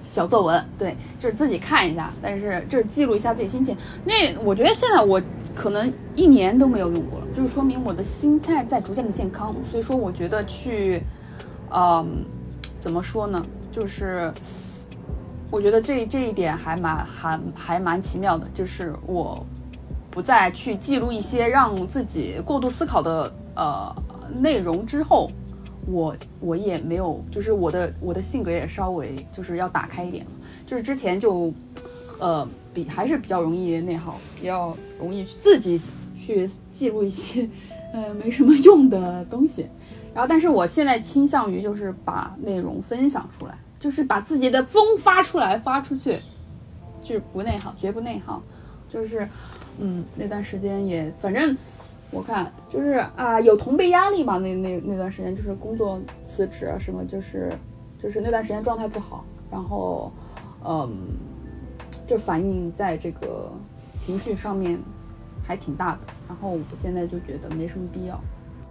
[0.03, 3.77] 小作文，对，就是自己看一下，但是就是记录一下自己心情。
[4.03, 5.21] 那我觉得现在我
[5.53, 9.53] 可能一年都没有用过了，就是说明我的心态在逐渐的健康。
[9.69, 11.03] 所以说，我觉得去，
[11.71, 12.25] 嗯，
[12.79, 13.45] 怎么说呢？
[13.71, 14.33] 就是
[15.51, 19.45] 我觉得这这一点还蛮还还蛮奇妙的，就是我。
[20.09, 23.95] 不再去记录一些让自己过度思考的呃
[24.39, 25.29] 内容之后，
[25.85, 30.25] 我我也没有，就是我的我的性格也稍微就是要打开一点
[30.65, 31.53] 就是之前就，
[32.19, 35.79] 呃比还是比较容易内耗，比较容易自己
[36.17, 37.47] 去记录一些
[37.93, 39.67] 呃没什么用的东西，
[40.13, 46.17] 然后但是我现在倾向于就是把内容分享出来，就是把自己的风发出来发出去，
[47.03, 48.41] 就是不内耗，绝不内耗，
[48.89, 49.27] 就是。
[49.79, 51.55] 嗯，那段时间也反正，
[52.09, 54.37] 我看就是啊，有同辈压力嘛。
[54.37, 57.51] 那那那段时间就是工作辞职啊，什么就是
[58.01, 60.11] 就是那段时间状态不好，然后
[60.65, 60.89] 嗯，
[62.07, 63.51] 就反映在这个
[63.99, 64.79] 情绪上面
[65.45, 65.99] 还挺大的。
[66.27, 68.19] 然后我现在就觉得没什么必要。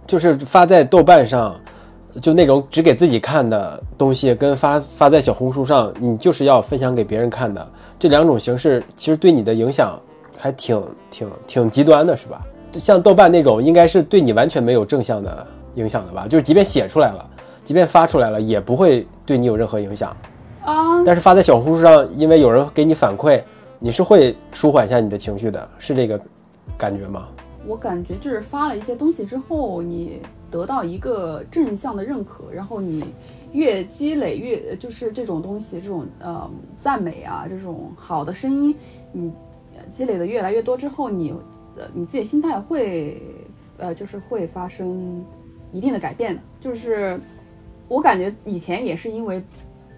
[0.05, 1.59] 就是发在豆瓣上，
[2.21, 7.65] 就那种只给自己看的东西，跟发发在小红书上，你就是要分享给别人看的
[7.97, 9.97] 这两种形式，其实对你的影响。
[10.37, 12.41] 还挺挺挺极端的，是吧？
[12.73, 15.45] 像豆瓣那种，应该是对你完全没有正向的
[15.75, 16.27] 影响的吧？
[16.27, 17.27] 就是即便写出来了，
[17.63, 20.15] 即便发出来了，也不会对你有任何影响
[20.63, 21.03] 啊。
[21.03, 23.41] 但是发在小红书上，因为有人给你反馈，
[23.79, 26.19] 你是会舒缓一下你的情绪的，是这个
[26.77, 27.27] 感觉吗？
[27.65, 30.21] 我感觉就是发了一些东西之后，你
[30.51, 33.03] 得到一个正向的认可，然后你
[33.51, 38.75] 越积累越就是这种东西，这种呃赞美啊，这种好的声音，
[39.11, 39.31] 你
[39.97, 41.33] 积累的越来越多之后，你
[41.75, 43.19] 呃你自己心态会
[43.77, 45.25] 呃就是会发生
[45.73, 46.41] 一定的改变的。
[46.59, 47.19] 就是
[47.87, 49.41] 我感觉以前也是因为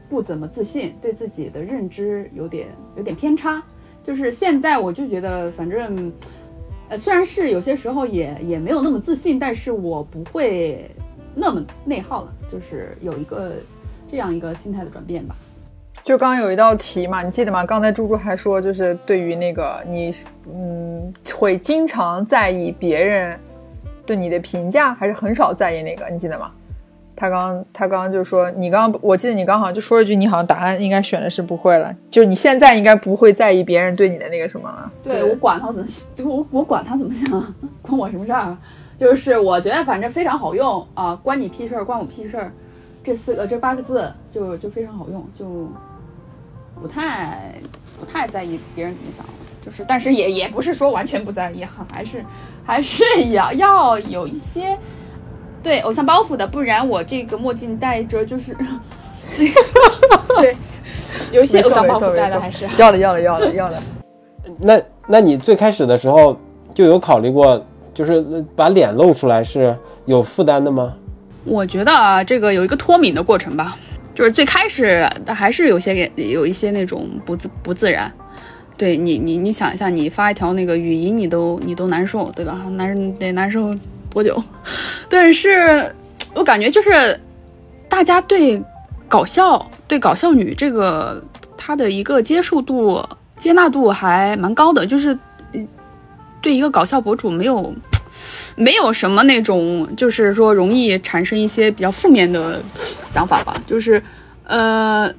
[0.10, 3.62] 不怎么自信，对自己的认知有点有点偏差，
[4.02, 6.10] 就是现在我就觉得反正。
[6.92, 10.90] 呃，虽然是有些时候也也没有那么自信，但是我不会
[11.36, 13.54] 那么内耗了，就是有一个
[14.10, 15.36] 这样一个心态的转变吧。
[16.04, 17.64] 就刚刚有一道题嘛，你记得吗？
[17.64, 20.14] 刚才猪猪还说，就是对于那个你，
[20.52, 23.40] 嗯，会经常在意别人
[24.06, 26.08] 对你的评价，还是很少在意那个？
[26.10, 26.52] 你记得吗？
[27.16, 34.92] 他刚他刚刚就说，你刚我记得你刚好像就说了一句，你好像答案应该选的是不会了，就是你现在应该不会在意别人对你的那个什么了。
[35.04, 35.88] 对我管他怎么，
[36.26, 38.58] 我我管他怎么想，关我什么事儿？
[38.98, 42.52] 就是我觉得反正非常好用啊，关你屁事儿，关我屁事儿，
[43.04, 45.70] 这四个这八个字就就非常好用，就
[46.82, 47.54] 不太
[48.00, 49.26] 不太在意别人怎么想，
[49.66, 52.26] 就是但是也也不是说完全不在意哈，还是
[52.66, 54.78] 还是要要有一些。
[55.62, 58.56] 对偶像包袱的，不然我这个墨镜戴着就是
[59.34, 59.54] 这个，
[60.38, 60.56] 对，
[61.34, 63.78] 有一些偶像包袱在的，还是要的，要的，要的，要的。
[64.58, 66.40] 那那你最开始的时候
[66.74, 67.62] 就有考虑过，
[67.94, 68.24] 就是
[68.56, 70.94] 把脸露出来是有负担的吗？
[71.44, 73.76] 我觉得啊，这个有一个脱敏的过程吧，
[74.20, 78.12] 就是最开始还是有些有一些那种不自不自然。
[78.78, 82.66] 对你，你你想一下，你发一条那个语音，你都你都难受，对吧？
[82.72, 83.74] 难得难受。
[84.10, 84.38] 多久？
[85.08, 85.90] 但是
[86.34, 87.18] 我感觉就是
[87.88, 88.62] 大家对
[89.08, 91.24] 搞笑、对搞笑女这个
[91.56, 93.02] 她的一个接受度、
[93.38, 95.18] 接纳度还蛮高的，就是
[96.42, 97.74] 对一个搞笑博主没有
[98.56, 102.62] 没有什么那种，就是说容易产生一些比较负面的
[103.14, 104.02] 想法吧，就是
[104.46, 105.12] 呃。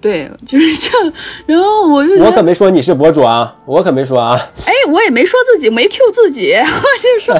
[0.00, 1.12] 对，就是这样。
[1.46, 4.38] 然后我就我可没说你是博主啊，我可没说啊。
[4.66, 6.62] 哎，我也没说自己，没 Q 自己，我
[7.02, 7.34] 就是说，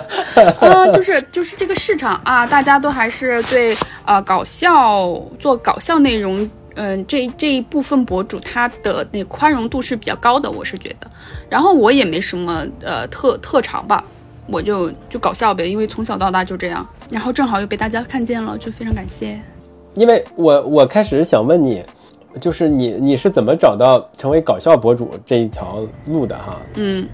[0.62, 11.06] 呃， 就是就是这个市场啊，大家都还是对呃搞笑做搞笑内容，嗯，这这一部分博主他的那宽容度是比较高的，我是觉得。
[11.50, 14.02] 然后我也没什么呃特特长吧，
[14.46, 16.86] 我就就搞笑呗，因为从小到大就这样。
[17.10, 19.40] 然后正好又被大家看见了，就非常感谢。
[19.94, 21.82] 因为我我开始想问你。
[22.40, 26.60] 就是你，你是怎么找到成为搞笑博主这一条路的哈？
[26.74, 27.08] 嗯，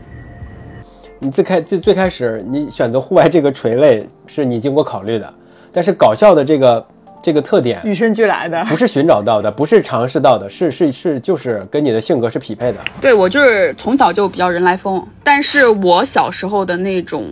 [1.18, 5.34] 你最开最最开始，你选择户外这个垂类是你经过考虑的，
[5.70, 6.82] 但是搞笑的这个
[7.22, 12.78] 这个特点与生俱来的，不是寻找到的，不是尝试到的，是是是，就是跟你的性格是匹配的。
[13.00, 17.26] 对我就是从小就比较人来疯，但是我小时候的那种，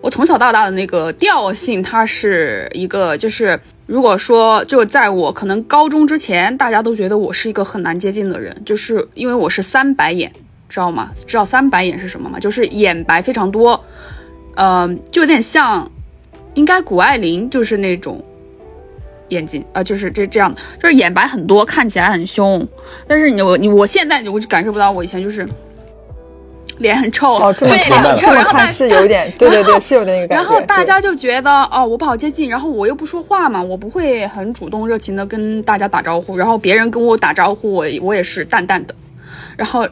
[0.00, 3.58] 我从小到大的那个调性，它是一个就是。
[3.84, 10.32] 如果说就在我可能高中之前，大家都觉得我是一个很难接近的人，就是因为我是三白眼，
[10.66, 11.10] 知道吗？
[11.26, 12.38] 知道三白眼是什么吗？
[12.38, 13.78] 就是眼白非常多，
[14.54, 15.90] 嗯，就有点像，
[16.54, 18.24] 应该谷爱凌就是那种
[19.28, 22.66] 眼睛，呃，就是这这样的，就是眼白很多，看起来很凶。
[23.06, 25.46] 但是你我你我现在我就感受不到，我以前就是。
[26.78, 30.42] 脸很臭，对，脸很臭，然后是有点，对对对，是有点那个感觉。
[30.42, 38.94] 然后大家就觉得，哦，我不好接近，然后我又不说话嘛，我不会很主动热情的跟大家打招呼，然后别人跟我打招呼，我我也是淡淡的，
[39.56, 39.86] 然后。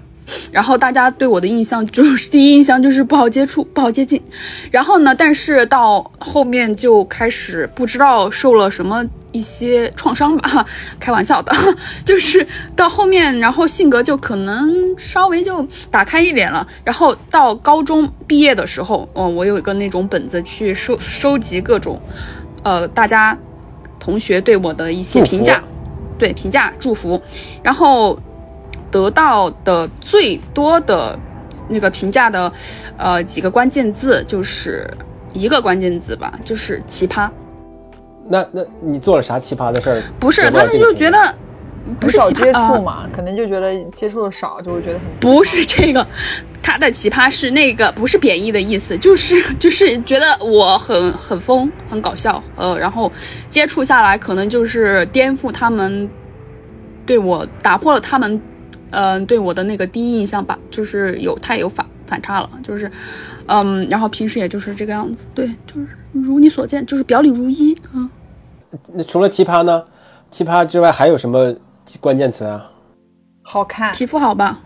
[0.53, 4.23] 然后大家对我的印象就是第一印象就是不好接触，不好接近。
[4.71, 10.65] 然后呢，但是到后面就开始不知道受了什么一些创伤吧，
[10.99, 11.53] 开玩笑的，
[12.05, 16.67] 就是到后面，然后性格就可能稍微就打开一点了。
[16.85, 22.01] 然后到高中毕业的时候，嗯，我有一个那种本子去收收集各种，
[22.63, 23.37] 呃，大家
[23.99, 25.63] 同学对我的一些评价，
[26.19, 27.21] 对评价祝福，
[27.63, 28.19] 然后。
[28.91, 31.19] 得到的最多的
[31.69, 32.53] 那个评价的，
[32.97, 34.89] 呃，几个关键字就是
[35.33, 37.29] 一个关键字吧，就是奇葩。
[38.27, 40.03] 那那你做了啥奇葩的事儿？
[40.19, 41.35] 不是，他们就觉得
[41.99, 46.07] 不是接触嘛，可能就觉得接触的少，就会觉得很不是这个，
[46.63, 53.11] 他的奇葩是那个不是贬义的意思，就是 就是觉得我很很疯，很搞笑，呃，然后
[53.49, 56.09] 接触下来可能就是颠覆他们
[57.05, 58.41] 对我，打破了他们。
[58.91, 62.91] 嗯，对我的那个第一印象吧，就是有太有反反差了，就是，
[63.47, 68.09] 嗯，然后平时也就是这个样子，对，就是如你所见，就是表里如一啊。
[68.93, 69.85] 那除了奇葩呢？
[70.31, 71.53] 奇葩之外还有什么
[71.99, 72.71] 关键词啊？
[73.43, 74.61] 好看，皮肤好吧？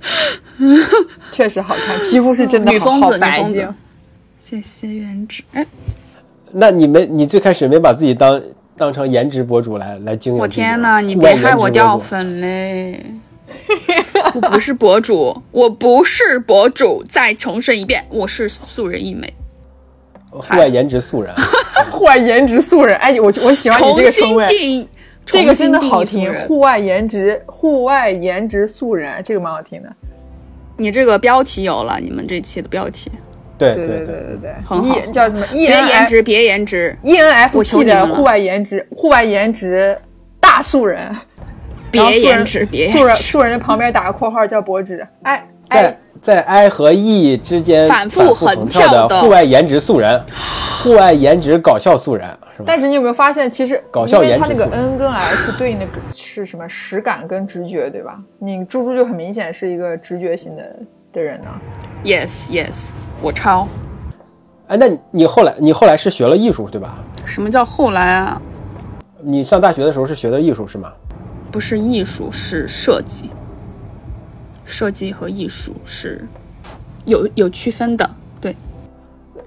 [1.32, 3.74] 确实好看，皮肤是真的女疯子，女疯子，
[4.42, 5.42] 谢谢原值。
[6.52, 8.40] 那你没，你最开始没把自己当
[8.80, 10.38] 当成颜值博主来来经营？
[10.38, 12.98] 我天哪，你别害我掉粉嘞！
[14.34, 17.04] 我不是博主，我不是博主。
[17.06, 19.30] 再重申一遍，我是素人一枚。
[20.30, 21.34] 户外颜值素人，
[21.92, 22.96] 户外颜值素人。
[22.96, 24.88] 哎，我我喜欢你这个称谓，
[25.26, 26.32] 这个真的好听。
[26.46, 29.94] 户外颜值，户外颜值素人，这个蛮好听的。
[30.78, 33.10] 你这个标题有了，你们这期的标题。
[33.60, 34.98] 对对对对对对，很好。
[35.12, 35.44] 叫什么？
[35.52, 36.96] 别颜值，别颜值。
[37.02, 39.96] E N F P 的户外颜值，户外颜值
[40.40, 41.14] 大素人。
[41.90, 45.04] 别颜值，别素人素人的旁边打个括号叫博指。
[45.22, 50.22] 哎，在在 I 和 E 之间反复横跳的户外颜值素人，
[50.84, 52.64] 户外颜值搞笑素人，是吧？
[52.64, 56.68] 但是你有没有发现，其实搞笑颜值，它那个 N 跟 S 对应的是什么？
[56.68, 58.16] 实感跟直觉，对吧？
[58.38, 60.76] 你猪猪就很明显是一个直觉型的
[61.12, 61.50] 的人呢。
[62.04, 62.90] Yes, yes。
[63.22, 63.68] 我抄，
[64.68, 66.98] 哎，那你后来你后来是学了艺术对吧？
[67.26, 68.40] 什么叫后来啊？
[69.20, 70.90] 你上大学的时候是学的艺术是吗？
[71.50, 73.28] 不是艺术，是设计。
[74.64, 76.26] 设计和艺术是
[77.04, 78.08] 有有区分的，
[78.40, 78.56] 对。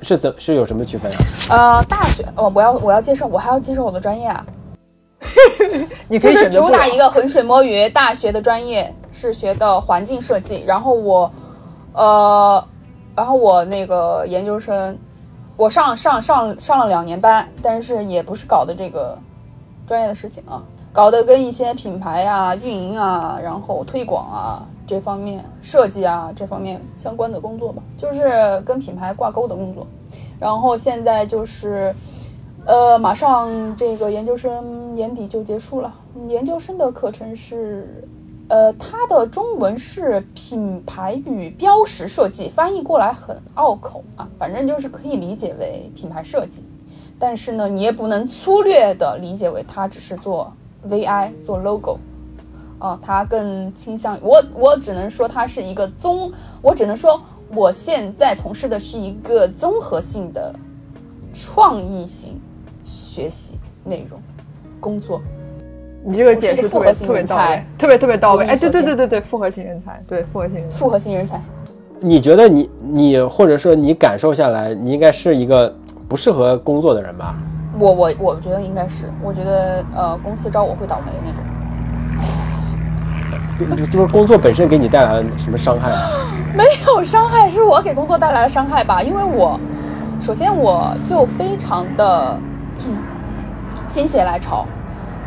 [0.01, 1.18] 是怎是有什么区分啊？
[1.49, 4.45] 呃，大学哦，我要我要介绍，我还要介绍我的专业啊。
[6.09, 7.88] 你就是主打一个浑水摸鱼。
[7.89, 11.32] 大学的专业是学的环境设计，然后我
[11.94, 12.64] 呃。
[13.16, 14.98] 然后我那个研究生，
[15.56, 19.16] 我上上上上了两年班，但是也不是搞的这个
[19.86, 29.86] 专业的事情啊，搞的跟一些品牌啊、运营啊、然后推广啊这方面、设计啊这方面相关的工作吧，就是跟品牌挂钩的工作。
[30.39, 31.96] 然后现在就是，
[32.66, 35.94] 呃，马上这个研究生年底就结束了，
[36.26, 38.04] 研究生的课程是。
[38.54, 46.64] 呃，它的中文是品牌与标识设计，翻译过来很拗口啊，反正就是可以理解为品牌设计。
[47.18, 50.54] 但是呢，你也不能粗略的理解为它只是做
[50.88, 51.97] VI 做 logo，
[52.78, 56.32] 啊，它更倾向于我，我只能说它是一个综，
[56.62, 57.20] 我只能说
[57.56, 60.54] 我现在从事的是一个综合性的
[61.34, 62.39] 创意型
[62.86, 64.22] 学习内容
[64.80, 65.20] 工作。
[66.06, 68.45] 你这个解释特别特别到位，特别特别到位。
[68.45, 71.39] 哎，对对对对对，复合型人才，对复合型人才，复合型人才。
[71.99, 75.74] 你觉得你你或者说你感受下来，你应该是一个
[76.08, 77.36] 不适合工作的人吧？
[77.80, 81.41] 我我我觉得应该是，我觉得呃，公司招我会倒霉那种。
[83.89, 85.97] 就是工作本身给你带来了什么伤害吗？
[86.54, 89.01] 没有伤害，是我给工作带来了伤害吧？
[89.01, 89.58] 因为我
[90.20, 92.38] 首先我就非常的
[93.88, 94.68] 心血来潮。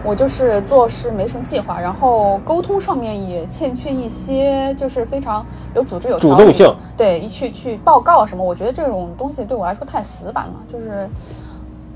[0.07, 5.45] 我就是做事没什么计划，然后沟通上面也欠缺一些，就是非常
[5.75, 6.73] 有组织有主动性。
[6.97, 10.55] 对，一去去报告什么，我觉得这种东西对我来说太死板了。
[10.73, 11.09] 就是，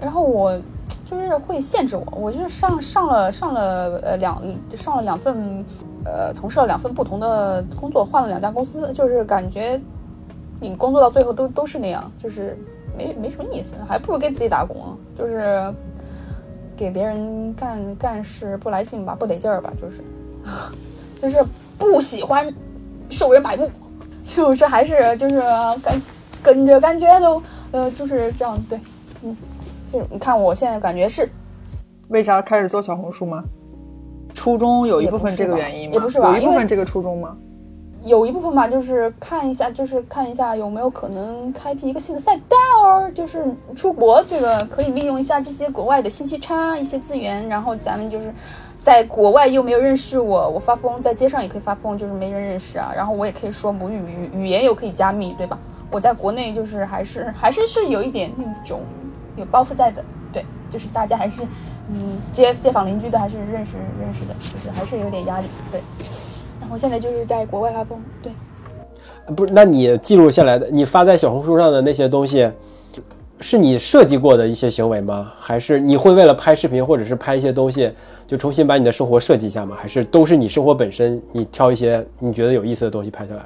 [0.01, 0.59] 然后我
[1.09, 5.65] 就是会限制我，我就是上上了上了呃两上了两份，
[6.05, 9.81] 呃从事了两份不同的工作，换了两家公司，就是感觉
[10.61, 12.59] 你工作到最后都都是那样，就是
[12.99, 14.77] 没没什么意思，还不如给自己打工，
[15.17, 15.73] 就是。
[16.81, 20.01] 给别人干干事不来劲吧，不得劲儿吧，就是，
[21.21, 21.37] 就是
[21.77, 22.51] 不喜欢
[23.11, 23.71] 受人摆布，
[24.25, 25.43] 就是还是就是
[25.83, 26.03] 跟
[26.43, 28.81] 跟着感觉都呃就是这样对，
[29.23, 29.37] 嗯，
[29.93, 31.29] 就你看我现在感觉是，
[32.09, 33.45] 为啥开始做小红书吗？
[34.33, 35.95] 初中有一部分这个原因吗？
[35.95, 37.37] 也不是吧，有一部分这个初衷吗？
[38.05, 43.45] 有一部分吧，就是看一下，就是看一下有没有可能开辟一个新的赛道，就是
[43.77, 48.33] 出国这个可以利用一下这些国外的信息差一些资源，然后咱们就是
[48.81, 55.59] 在国外又没有认识我，我发疯在街上也可以发疯，就是没人认识啊，然后我也可以说母语语语言又可以加密，对吧？
[55.91, 58.81] 我在国内就是还是还是是有一点那种
[59.37, 60.43] 有包袱在的，对，
[60.73, 61.43] 就是大家还是
[61.89, 65.83] 嗯街街坊邻居的还是认识认识的，就是还是有点压力，对。
[66.71, 68.33] 我现在就是在国外发疯，对，
[69.35, 69.53] 不是？
[69.53, 72.49] 那你记录下来的，你发在小红书上的那些东西，
[73.41, 75.33] 是你设计过的一些行为吗？
[75.41, 77.91] 还是你会为了拍视频或者是拍一些东西，
[78.27, 79.77] 就重新把你的生活设计一下吗？
[79.81, 83.45] 还是都是你生活本身，你挑一些你觉得有意思的东西拍下来？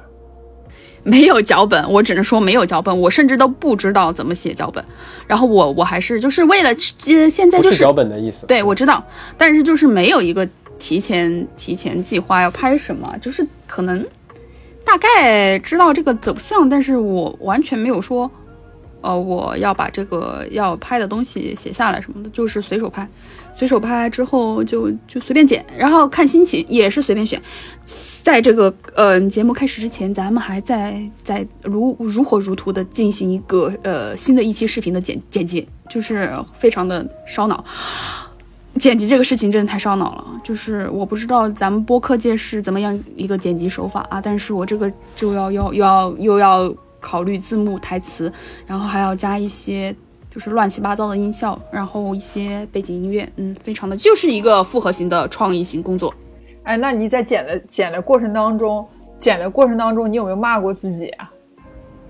[1.01, 4.83] 没有脚本，我只能说没有脚本，我甚至都不知道怎么写脚本。
[5.25, 9.03] 然后我我还是就是为了现在就是脚本的意思，对我知道，
[9.37, 10.47] 但是就是没有一个。
[10.77, 14.05] 提前提前计划要拍什么，就是可能
[14.83, 18.29] 大概知道这个走向，但是我完全没有说
[19.01, 23.07] 呃，我要把这个要拍的东西写下来什么的，就是随手拍，
[23.55, 27.39] 随手拍之后就就随便剪，然后看心情也是随便选。
[28.23, 37.63] 在这个呃节目开始之前，咱们还在在如如火如荼的进行一个呃新的一期视频的剪剪辑，就是非常的烧脑。
[38.79, 48.31] 剪辑这个事情真的太烧脑了，就是我不知道咱们播客界是怎么样一个剪辑手法啊，但是我这个就要要要又要考虑字幕台词，
[48.67, 49.95] 然后还要加一些
[50.29, 56.13] 就是乱七八糟的音效，然后一些背景音乐，嗯，非常的就是一个复合型的创意型工作。
[56.63, 58.85] 哎，那你在剪的剪的过程当中，
[59.17, 61.31] 剪的过程当中，你有没有骂过自己啊？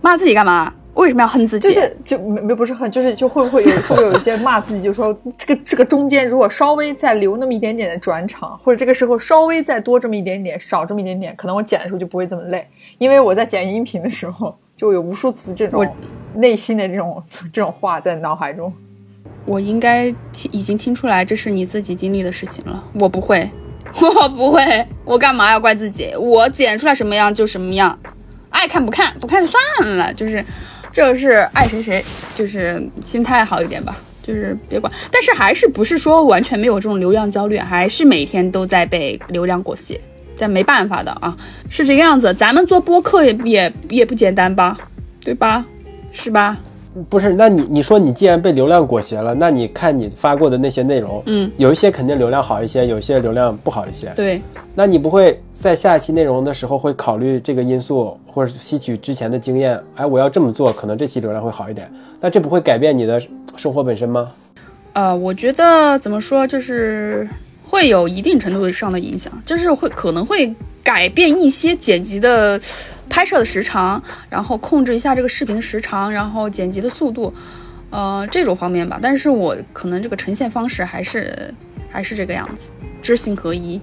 [0.02, 0.74] 骂自己干嘛？
[0.96, 1.68] 为什么要恨自己？
[1.68, 12.66] 就是就没没不是恨，就是就会不会有会不会有一些骂自己，就说这个这个中间如果稍微再留那么一点点的转场，或者这个时候稍微再多这么一点点，少这么一点点，可能我剪的时候就不会这么累。
[12.98, 15.86] 因为我在剪音频的时候， 就有无数次这种
[16.34, 17.22] 内心的这种
[17.52, 18.72] 这种话在脑海中。
[19.46, 22.82] 我应该听已经听出来，这是你自己经历的事情了。
[22.94, 23.50] 我不会，
[24.02, 24.64] 我不会，
[25.04, 26.16] 我干嘛要怪自己？
[26.18, 28.00] 我剪出来什么样就什么样，
[28.50, 30.44] 爱看不看，不看就算了，就是。
[30.96, 32.02] 这是爱谁谁，
[32.34, 34.90] 就是心态好一点吧，就是别管。
[35.12, 40.00] 但是还是不是说完全没有这种流量焦虑，还是每天都在被流量裹挟。
[40.38, 41.36] 但没办法的啊，
[41.70, 42.34] 是这个样子。
[42.34, 44.78] 咱们做播客也也也不简单吧，
[45.22, 45.66] 对吧？
[46.14, 46.58] 是吧？
[47.10, 54.12] 不是，那你你说你既然被流量裹挟了，那你看你发过的那些内容，嗯，有一些肯定流量好一些，有一些流量不好一些。
[54.16, 54.42] 对，
[54.74, 59.78] 那你不会在下一期内容的时候会考虑这个因素，或者吸取之前的经验？
[59.96, 61.92] 哎，我要这么做，可能这期流量会好一点。
[62.22, 63.22] 那这不会改变你的
[63.58, 64.32] 生活本身吗？
[64.94, 67.28] 呃，我觉得怎么说，就是
[67.62, 70.54] 会有一定程度上的影响，就是会可能会
[70.86, 72.58] 改变一些剪辑的。
[73.08, 77.32] 拍摄的时长，然后控制一下这个视频的时长，然后剪辑的速度，
[77.92, 79.00] 呃，这种方面吧。
[79.00, 81.54] 但是我可能这个呈现方式还是
[81.90, 82.72] 还是这个样子，
[83.04, 83.80] 知行合一。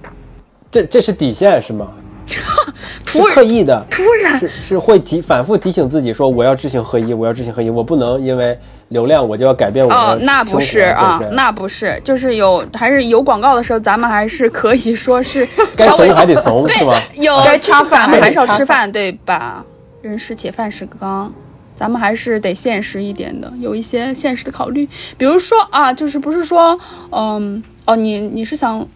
[0.69, 1.93] 这这是底线是吗？
[3.07, 8.59] 是刻意的，突然是是会提反复提醒自己说我要知行合一，我要知行合一，我不能因为。
[8.93, 17.01] 流量我就要改变我的哦，那不是啊，那不是，就是有还是有广告的时候，咱们还是可以说是 该怂还得怂，是吧？
[17.15, 19.65] 有该吃饭还是要吃饭，对吧？
[20.01, 21.33] 人是铁，饭是钢，
[21.75, 24.87] 咱们还是得现实一点的，有一些现实的考虑。
[25.17, 26.79] 比如说啊，就是不是说，
[27.09, 28.87] 嗯，哦，你你是想，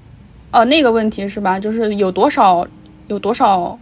[0.52, 1.60] 哦，那个问题是吧？
[1.60, 2.68] 就是有多少
[3.08, 3.78] 有多少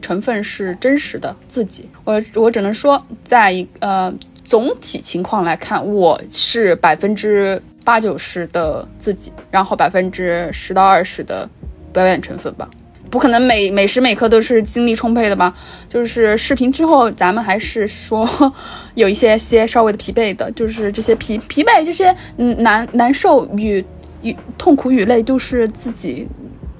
[0.00, 1.90] 成分是真实的自己？
[2.04, 4.14] 我我只能说，在呃。
[4.46, 11.48] 总体情况来看，我是百分之八九十的自己，然后百分之十到二十的
[11.92, 12.70] 表演成分吧。
[13.10, 15.52] 不可能每每时每刻都是精力充沛的吧？
[15.90, 18.28] 就是视频之后，咱们还是说
[18.94, 23.84] 有一些些稍微的疲惫的，就是这些疲疲惫、这些嗯难难受与
[24.22, 26.28] 与痛苦与累，都是自己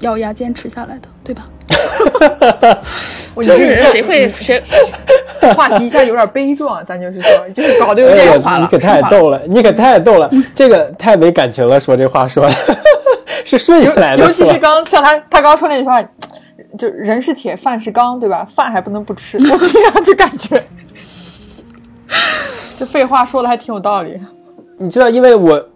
[0.00, 1.46] 咬牙坚持下来的，对吧？
[3.34, 4.62] 我就是谁会 谁？
[5.54, 8.40] 话题一下有点悲壮，咱就是说，就是搞得有点。
[8.60, 11.78] 你可太逗了，你可太逗了，这个太没感情了。
[11.78, 12.54] 说这话说的，
[13.44, 14.24] 是顺下来的。
[14.24, 16.02] 尤其是刚像他，他刚说那句话，
[16.78, 18.44] 就人是铁，饭是钢，对吧？
[18.44, 19.38] 饭还不能不吃。
[19.38, 20.62] 我听上去感觉，
[22.78, 24.18] 这废话说的还挺有道理。
[24.78, 25.68] 你知道，因为我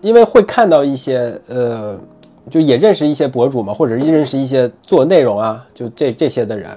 [0.00, 1.98] 因为会看到一些呃，
[2.50, 6.70] 就也认识一些博主嘛，或者是认识一些做内容啊，就这这些的人，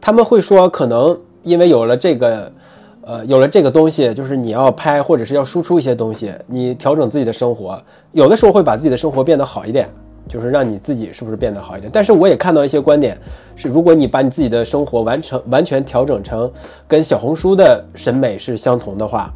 [0.00, 1.18] 他们会说可能。
[1.44, 2.52] 因为有了这个，
[3.00, 7.76] 呃，有了这个东西，就是你要拍或者是要输出一些东西，你调整自己的生活，
[8.12, 9.88] 有的时候会把自己的生活变得好一点，
[10.28, 11.90] 就是让你自己是不是变得好一点。
[11.92, 13.18] 但是我也看到一些观点
[13.56, 16.48] 是，如果你把你自己的生活完成完全调整成
[16.86, 19.34] 跟小红书的审美是相同的话，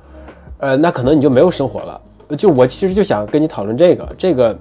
[0.58, 2.00] 呃，那可能你就没有生活了。
[2.38, 4.56] 就我其实就想跟你讨论这个，这个，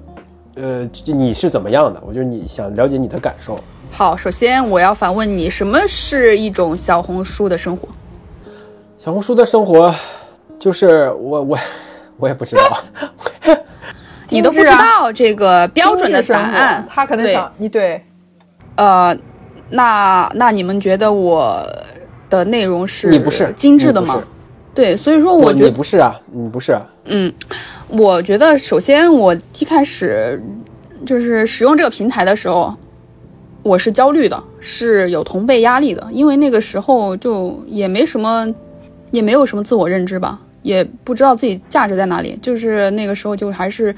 [0.56, 2.02] 呃，你是怎么样的？
[2.06, 3.58] 我就是你想了解你的感受。
[3.92, 7.88] 好，首先我要反问你，什么是一种小红书的生活？
[8.98, 9.94] 小红书的生活，
[10.58, 11.58] 就是我我
[12.18, 12.78] 我也不知道，
[14.30, 16.86] 你都不知道这个标准的答案。
[16.90, 18.04] 他可能想你对，
[18.76, 19.16] 呃，
[19.70, 21.64] 那那你们觉得我
[22.30, 24.24] 的内容是你不是精致的吗？
[24.74, 26.78] 对，所以说我觉得你不是啊，你不是。
[27.06, 27.32] 嗯，
[27.90, 30.42] 我觉得首先我一开始
[31.06, 32.76] 就是使用这个平台的时候。
[33.64, 38.48] 我是焦虑的，是有同辈压力的，因为那个时候就也没什么，
[39.10, 43.92] 也没有什么自我认知吧，也不知道自己价值在哪里，就是那个时候就还是，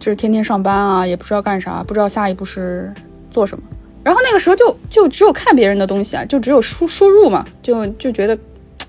[0.00, 2.92] 就是天天上班啊，也不知道干啥，不知道下一步是
[3.30, 3.62] 做什么，
[4.02, 8.36] 然后那个时候就就只有看别人的东西啊，就只有输输入嘛，就就觉得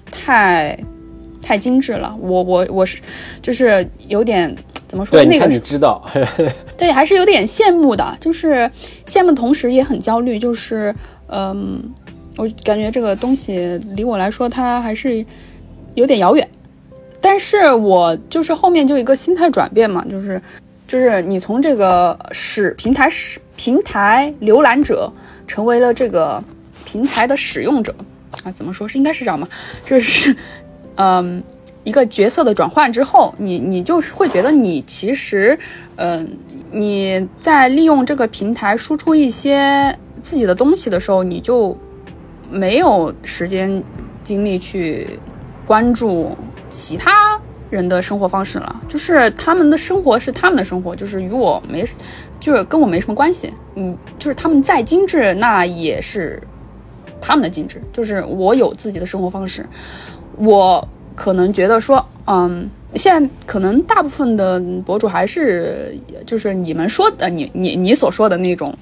[0.09, 0.75] 太
[1.45, 2.17] 太精致了。
[2.19, 2.99] 我我我是
[3.41, 4.53] 就是有点
[4.87, 5.23] 怎么说？
[5.23, 6.03] 那个你知道，
[6.75, 8.69] 对，还是有点羡慕的，就是
[9.05, 10.93] 羡慕同时也很焦虑，就是
[11.27, 11.81] 嗯，
[12.37, 15.25] 我感觉这个东西离我来说，它还是
[15.93, 16.47] 有点遥远。
[17.21, 20.39] 但是我就是后面就一个心态转变嘛，就是
[20.87, 25.11] 就是你从这个使平台使平台浏览者，
[25.47, 26.43] 成为了这个
[26.85, 27.95] 平台的使用者
[28.43, 29.47] 啊，怎么说是应该是这样吗？
[29.87, 30.35] 就是
[30.95, 31.43] 嗯
[31.83, 35.57] 一个角色的转换之后，你你就是会觉得你其实
[35.95, 36.37] 嗯
[36.71, 41.77] 你在利用这个平台输出一些自己的东西的时候，你就
[42.49, 43.83] 没有时间
[44.23, 45.19] 精力去
[45.65, 46.35] 关注。
[46.67, 47.39] 其他
[47.69, 51.85] 人的生活方式了，就是他们的生活是他们的生活，就是与我没，
[52.39, 53.53] 就是跟我没什么关系。
[53.75, 56.41] 嗯，就是他们再精致，那也是
[57.21, 57.81] 他们的精致。
[57.93, 59.65] 就是我有自己的生活方式，
[60.37, 68.75] 我可能觉得说，嗯，现在可能大部分的博主还是就是你们说的，你你你所说的那种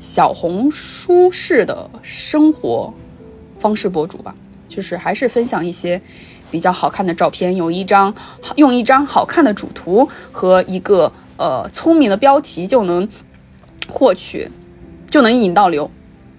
[0.00, 2.92] 小红书式的生活
[3.58, 4.34] 方式博主吧，
[4.68, 6.00] 就是还是分享一些。
[6.52, 8.12] 比较好看的照片，有一张
[8.56, 13.08] 用一张好看的主图和一个呃聪明的标题就能
[13.88, 14.50] 获取，
[15.08, 15.88] 就能引到流，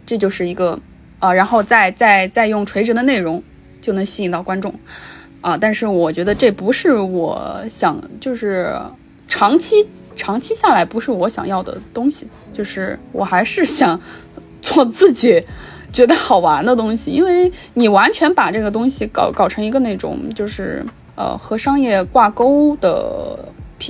[0.05, 0.77] 这就是一个
[1.19, 3.41] 啊，然后再再再用垂直的内容
[3.81, 4.73] 就能吸引到观众
[5.41, 5.57] 啊。
[5.57, 8.73] 但是我觉得这不是我想，就是
[9.27, 9.75] 长期
[10.15, 13.99] 长期下来不是我想要的东西，就是我还是想
[14.61, 15.43] 做自己。
[15.93, 23.37] 觉得好玩的东西，因为你完全把这个东西搞搞成一个那种就是呃和商业挂钩的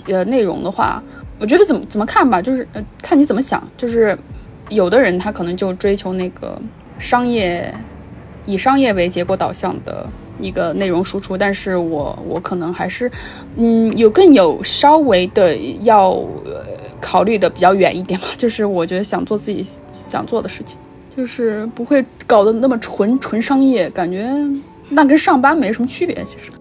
[0.08, 1.04] 呃内容的话，
[1.38, 3.62] 我觉得怎么怎么看吧，就是呃看你怎么想。
[3.78, 4.18] 就是
[4.70, 6.60] 有的人他可能就追求那个
[6.98, 7.72] 商业
[8.46, 10.08] 以商业为结果导向的
[10.40, 13.10] 一个内容输出，但是我我可能还是
[13.58, 16.22] 嗯有更有稍微的要
[17.00, 20.78] 考虑的比较远一点吧，就是我觉得想做自己想做的事情。
[21.14, 24.32] 就是不会搞得那么纯纯商业，感觉
[24.88, 26.16] 那跟上班没什么区别。
[26.26, 26.52] 其实，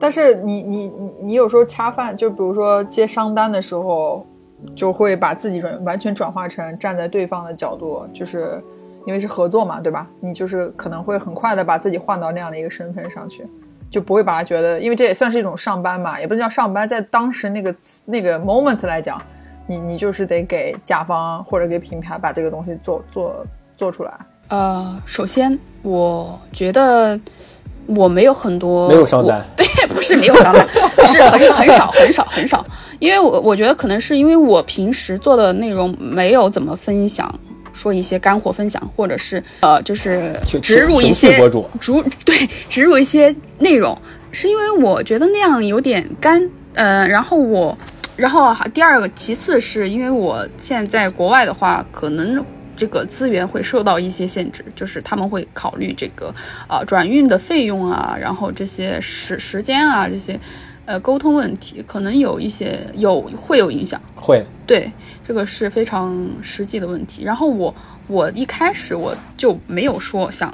[0.00, 4.26] 但是你你你你有时候恰饭，就比如说接商单的时候，
[4.74, 8.60] 就会把自己转完全转化成站在对方的角度，就是
[9.06, 10.06] 因为是合作嘛，对吧？
[10.20, 13.46] 你就是可能会很快的把自己换到那样的一个身份上去，
[13.90, 17.74] 就不会把它觉得，因为这也算是一种上班嘛，也不能叫上班，在当时那个
[18.04, 19.20] 那个 moment 来讲，
[19.66, 23.46] 你你就是得给甲方或者给品牌把这个东西做做。
[23.76, 24.12] 做出来，
[24.48, 27.18] 呃，首先我觉得
[27.86, 30.68] 我没有很多没有上单， 对，不是没有上单，
[31.06, 32.62] 是很很少很少很少，
[32.98, 37.26] 因为我我觉得可能是因为我平时做的内容没有怎么分享，
[37.80, 41.38] 说一些干货分享，或者是呃，就是植入一些
[41.80, 41.92] 植
[42.24, 43.96] 对植入一些内容，
[44.32, 47.78] 是因为我觉得那样有点干，呃，然后我，
[48.16, 52.44] 然后第二个其次是因为我现在在国外的话，可能。
[52.76, 56.34] 这个资源会受到一些限制，就是他们会考虑这个
[56.66, 60.40] 啊转运的费用啊，然后这些时时间啊这些，
[60.90, 64.42] 呃沟通问题可能有一些有会有影响，会。
[64.66, 64.90] 对
[65.24, 67.22] 这个是非常实际的问题。
[67.22, 67.72] 然后我
[68.08, 70.52] 我一开始我就没有说想，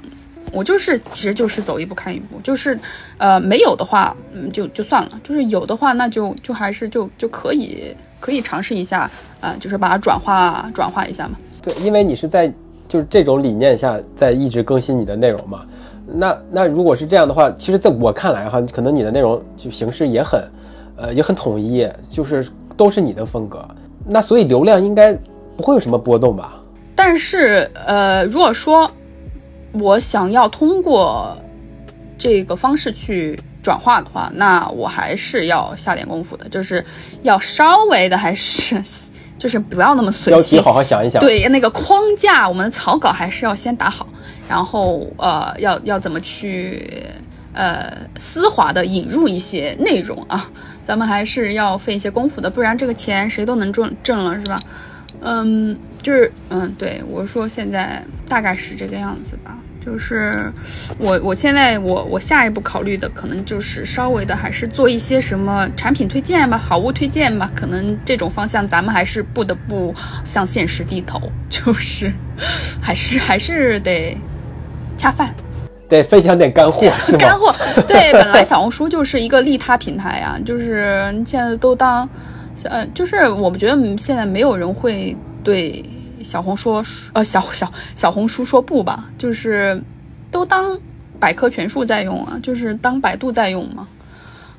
[0.52, 2.78] 我就是其实就是走一步看一步，就是
[3.16, 9.10] 呃没有的话嗯就就算了，就是有的话那就就还是就就可以可以尝试一下
[9.40, 11.38] 啊，就是把它转化转化一下嘛。
[11.62, 12.52] 对，因为你是在
[12.86, 15.64] 就是这种理念下在一直更新你的内容嘛，
[16.06, 20.40] 那那如果是这样的话，其实在我看来哈，可能你的内容就形式也很，
[20.96, 23.66] 呃，也很统一，就是都是你的风格，
[24.06, 25.12] 那所以流量应该
[25.56, 26.54] 不会有什么波动吧？
[26.94, 28.90] 但是呃，如果说
[29.72, 31.36] 我想要通过
[32.16, 36.84] 这个方式去转化的话，那我还是要下点功夫的，就是
[37.22, 38.82] 要稍微的还是。
[39.38, 41.20] 就是不要那么随性，好好想一想。
[41.20, 44.06] 对，那个框架，我们的草稿还是要先打好，
[44.48, 47.04] 然后呃，要要怎么去
[47.52, 50.50] 呃丝滑的引入一些内容啊？
[50.86, 54.60] 咱们还是要费一些功夫的，不然这个钱谁都能挣挣了，是吧？
[55.20, 59.58] 嗯，就是嗯，对我说现在大概是这个样子吧。
[59.86, 60.52] 就是
[60.98, 72.12] 我，我现在我我下一步考虑的可能就是稍微的还是做一些什么产品推荐吧，好物推荐吧，可能这种方向咱们还是不得不向现实低头， 就是
[72.80, 74.18] 还是还是得
[74.98, 75.32] 恰饭，
[75.88, 77.18] 得分享点干货 是吗？
[77.20, 77.54] 干货
[77.86, 82.08] 对，本来小红书就是一个利他平台呀，就是现在都当，
[82.64, 85.84] 呃，就是我们觉得现在没有人会对。
[86.26, 89.80] 小红书，呃，小小小红书说不吧，就是
[90.28, 90.76] 都当
[91.20, 93.86] 百科全书在用啊，就是当百度在用嘛。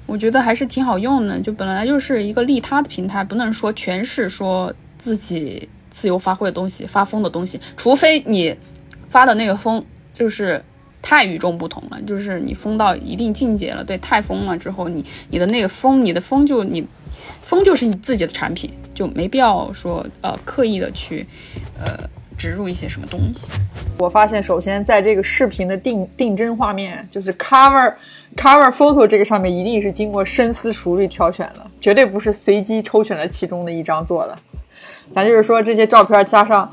[0.06, 1.38] 我觉得还是挺好用的。
[1.42, 8.56] 就本来就是一个利他的平台，不能说全是说自己自由发挥的东西、发疯的东西，除非你
[9.10, 10.64] 发的那个疯就是
[11.02, 16.88] 太与众不同了，就是你疯到一定境界了，对，太疯了之后，你你的那个疯，你的疯就你
[17.44, 21.28] 疯就是你自己的产品，就没必要说呃刻意的去
[21.80, 22.08] 呃。
[22.38, 23.50] 植入一些什么东西？
[23.98, 27.92] 我发现，首先在这个视频的定定帧画面，就是 cover
[28.38, 34.38] cover photo 这个上面，一定是经过深思熟虑挑选的，绝对不是随机抽选了其中的一张做的。
[35.12, 36.72] 咱就是说，这些照片加上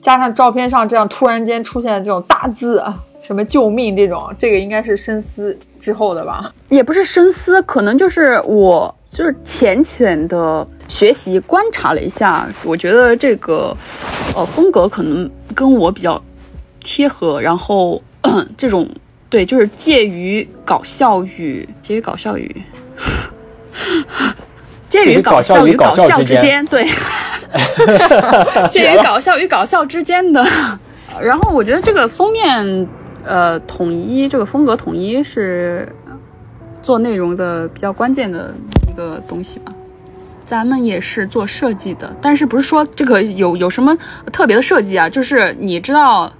[0.00, 6.52] 加上照片上这样突然间出现的这种大字啊，什么救命这种，这个应该是深思之后的吧？
[6.70, 10.66] 也不是深思，可能就是我就是浅浅的。
[10.86, 13.74] 学习观察了一下，我觉得这个，
[14.36, 16.22] 呃，风格可能跟我比较
[16.80, 17.40] 贴合。
[17.40, 18.00] 然后
[18.58, 18.86] 这种
[19.30, 22.54] 对，就是介于搞笑与介于搞笑与
[24.90, 26.84] 介于搞笑与搞笑之间，对，
[28.70, 30.44] 介于搞笑与搞笑之间的。
[31.18, 32.88] 然后我觉得这个封面，
[33.24, 35.88] 呃，统一这个风格统一是
[36.84, 38.54] 做内容的比较关键的
[38.88, 39.72] 一个东西吧。
[40.44, 43.96] 咱们也是做设计的，但是不是说这个有有什么
[44.30, 45.08] 特别的设计啊？
[45.08, 46.30] 就是你知道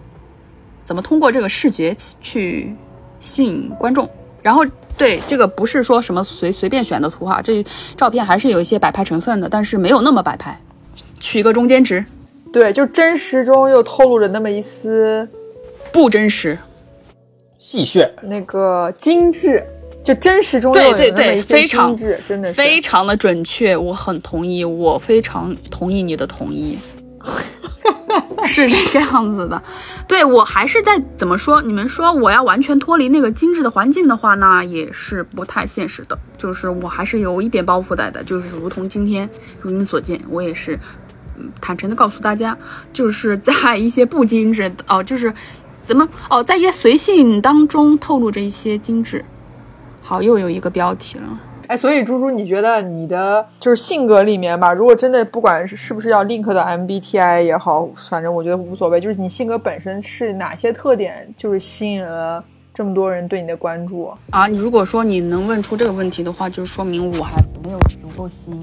[0.84, 2.76] 怎么通过这个视觉去
[3.18, 4.06] 吸引观众。
[4.42, 4.62] 然后
[4.98, 7.64] 对这个不是说什么随随便选的图哈，这
[7.96, 10.60] 照片还是有一些摆拍成分的，但是没有那么摆拍，
[11.18, 12.04] 取一个中间值。
[12.52, 15.26] 对，就真实中又透露着那么一丝
[15.90, 16.58] 不真实、
[17.58, 19.64] 戏谑、那个精致。
[20.04, 26.78] 就真实中对对对，非常真的非常的准确，我很同意，我非常同意你的同意，
[28.44, 29.60] 是这个样子的。
[30.06, 31.62] 对我还是在怎么说？
[31.62, 36.18] 你们说我要完全脱离那个精致的环境的话，那也是不太现实的。
[36.36, 38.22] 就是我还是有一点包袱在的。
[38.22, 39.26] 就是如同今天
[39.62, 40.78] 如你们所见，我也是
[41.62, 42.54] 坦诚的告诉大家，
[42.92, 45.32] 就是在一些不精致哦，就是
[45.82, 49.24] 怎么哦，在一些随性当中透露着一些精致。
[50.06, 51.40] 好，又有一个标题了。
[51.66, 54.70] 哎，所以猪猪，你觉得你的就是性格里面吧？
[54.74, 59.00] 如果真的不管是是不是要 link 到 MBTI 也好，反正我觉得无所谓。
[59.00, 62.44] 就是你性格本身是哪些特点，就是吸引了
[62.74, 64.46] 这么多人对你的关注啊？
[64.46, 68.58] 你如果说你能问出这个问题的话，就说明我还没有足够吸引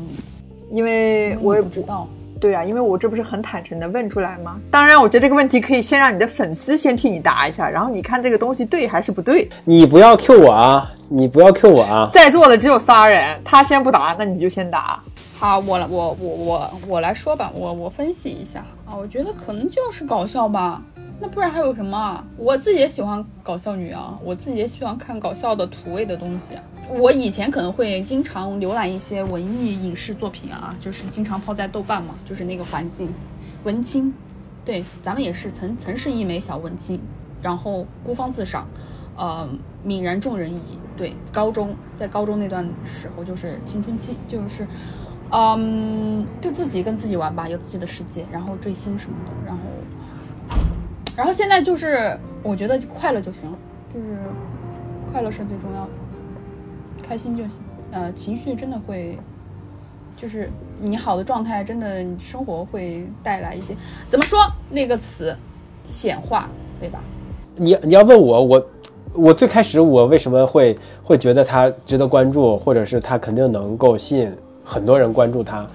[0.70, 2.08] 你，因为我也不知道。
[2.42, 4.60] 对啊，因为我这不是很坦诚的问出来吗？
[4.72, 9.48] 当然，我觉得这个问题可以先让你的粉丝先替你答一下，然后你看这个东西对还是不对。
[9.64, 10.92] 你不要 Q 我啊！
[11.08, 12.10] 你不要 Q 我啊！
[12.12, 15.00] 在座的只有仨人，他先不答，那你就先答。
[15.38, 20.82] 好，我来，我我我我来说吧，我我分析一下啊，我觉得可能就是搞笑吧。
[21.24, 22.26] 那不然还有什么？
[22.36, 26.56] 我自己也喜欢搞笑女啊，我自己也喜欢看搞笑的土味的东西。
[26.90, 33.14] 我以前可能会经常浏览一些文艺影视作品啊，就是经常泡在豆瓣嘛，就是那个环境，
[33.64, 34.12] 文青。
[34.66, 37.00] 对，咱们也是曾曾是一枚小文青，
[37.40, 38.68] 然后孤芳自赏，
[39.16, 39.48] 呃，
[39.86, 40.80] 泯然众人矣。
[40.98, 44.68] 对，高中在高中那段时候就是青春期，就是，
[45.30, 49.62] 嗯，就自己跟自己玩吧，有自己的世界，然后追星什么的，然后。
[51.16, 53.58] 然后现在就是，我觉得快乐就行了，
[53.94, 54.18] 就是
[55.12, 55.90] 快乐是最重要的，
[57.02, 57.62] 开心就行。
[57.92, 59.18] 呃，情绪真的会，
[60.16, 60.50] 就是
[60.80, 63.76] 你好的状态，真的生活会带来一些
[64.08, 64.40] 怎么说
[64.70, 65.36] 那个词，
[65.86, 66.50] 显化，
[66.80, 67.02] 对吧？
[67.58, 68.68] 你你要问我，我
[69.14, 74.34] 我最开始我为什么会会觉得他值得关注，或者是他肯定能够吸引
[74.64, 75.68] 很多人关注他。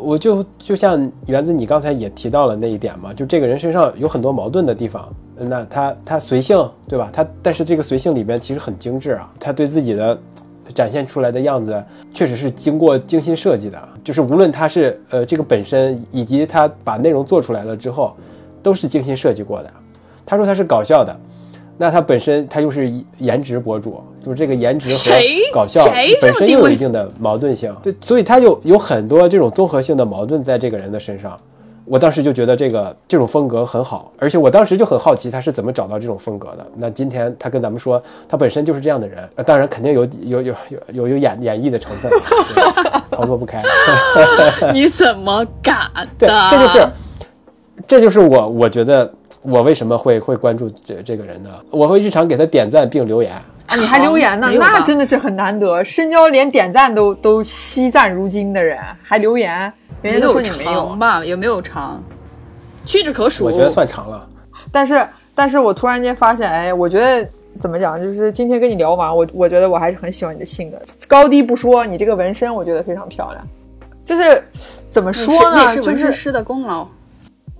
[0.00, 5.08] 我就就像园子，你刚才也提到了那一点嘛，就这个人身上有很多矛盾的地方。
[5.36, 7.08] 那他他随性，对吧？
[7.12, 10.18] 他但是这个随性里边其实很精致啊，他对自己的
[10.74, 11.82] 展现出来的样子
[12.12, 13.88] 确实是经过精心设计的。
[14.02, 18.16] 就是无论他是呃这个本身，以及他把内容做出来了之后，
[18.62, 19.70] 都是精心设计过的。
[20.24, 21.14] 他说他是搞笑的。
[21.76, 25.16] 那他本身他又是颜值博主，就是这个颜值和
[25.52, 25.82] 搞笑
[26.20, 31.38] 本身又有一定的矛盾性，对，所以他有有很多这种综合性的矛盾在这个人的身上。
[31.86, 36.64] 我当时就觉得这个这种风格很好，而且我当时就很好奇他是怎么找到这种风格的。
[36.76, 42.12] 那今天他跟咱们说，他本身就是这样的人，当然肯定有有有有有有演演绎的成分，
[43.10, 43.62] 逃脱不开。
[44.72, 45.90] 你怎么敢？
[46.16, 46.88] 对，这就是
[47.88, 49.12] 这就是我我觉得。
[49.42, 51.48] 我为什么会会关注这这个人呢？
[51.70, 53.32] 我会日常给他点赞并留言
[53.66, 53.76] 啊！
[53.76, 54.50] 你还留言呢？
[54.58, 55.82] 那真的是很难得。
[55.84, 61.24] 深交连点赞都都惜赞如金的人，还留言，人家都说你没有吧？
[61.24, 62.02] 也没有长？
[62.84, 63.44] 屈指可数。
[63.44, 64.28] 我觉得算长了。
[64.72, 68.00] 但是，但是我突然间发现，哎，我觉得怎么讲？
[68.00, 70.80] 就是今天跟你聊完，我我觉得我还是很喜欢你的性格。
[71.06, 73.46] 高低不说，你这个纹身我觉得非常漂亮。
[74.04, 74.42] 就是
[74.90, 75.68] 怎么说呢？
[75.68, 76.86] 是纹身师的功劳。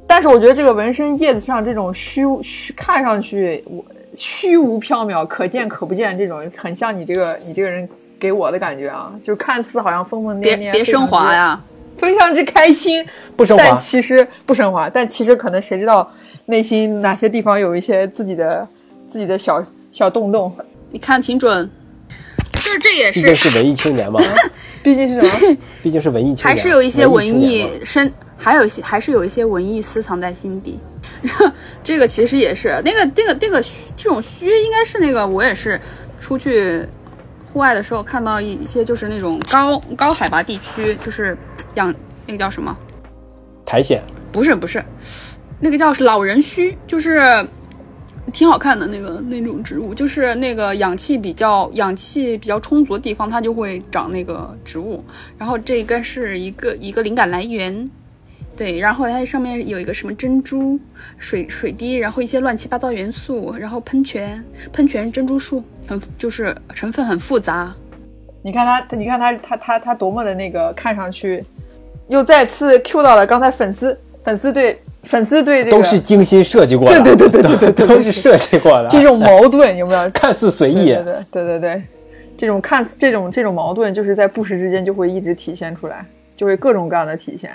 [0.06, 3.64] 但是我觉得这个纹身叶子上这种虚虚，看上去
[4.14, 7.88] 虚无缥缈、可见可不见，这种很像你这个你这个人
[8.18, 11.62] 给我的感觉啊，就看似好像疯疯癫癫，别别升华呀，
[11.96, 13.04] 非常之开心，
[13.36, 16.10] 不升华，但其实不升华，但其实可能谁知道
[16.46, 18.66] 内心哪些地方有一些自己的
[19.08, 20.52] 自己的小小洞洞。
[20.90, 21.70] 你看挺准，
[22.52, 24.20] 就是这也是， 毕竟是文艺青年嘛，
[24.82, 25.56] 毕竟是什么？
[25.82, 28.12] 毕竟是文艺青年，还是有一些文艺深。
[28.42, 30.78] 还有一些，还是有一些文艺私藏在心底。
[31.84, 33.62] 这个其实也是那个、那个、那个
[33.96, 35.80] 这种虚，应该是那个我也是
[36.18, 36.86] 出去
[37.46, 41.36] 户外的时候看到一些，就是那种高高海拔地区，就是
[41.74, 41.94] 养
[42.26, 42.76] 那个叫什么
[43.66, 44.00] 苔藓？
[44.32, 44.82] 不是不是，
[45.58, 47.46] 那个叫老人须，就是
[48.32, 55.04] 挺好看的那个那种植物，就是那个氧气比较氧气比较充足的地方，它就会长那个植物。
[55.36, 57.90] 然后这应该是一个一个灵感来源。
[58.60, 60.78] 对，然后它上面有一个什么珍珠
[61.16, 67.74] 水水滴，然后一些乱七八糟元素，然后喷泉喷泉珍珠树，很就是成分很复杂。
[68.42, 71.42] 你看它，你看它，它它它多么的那个，看上去
[72.08, 78.88] 又再次 Q 到了刚才粉丝粉丝对粉丝对这个都是精心设计过的，对对对对对对，都是设计过的。
[78.90, 80.08] 这种矛盾有没有？
[80.12, 81.82] 看似随意，对对对对对，
[82.36, 86.04] 这种看似这种这种矛盾，就是在不时之间就会一直体现出来，
[86.36, 87.50] 就会各种各样的体现。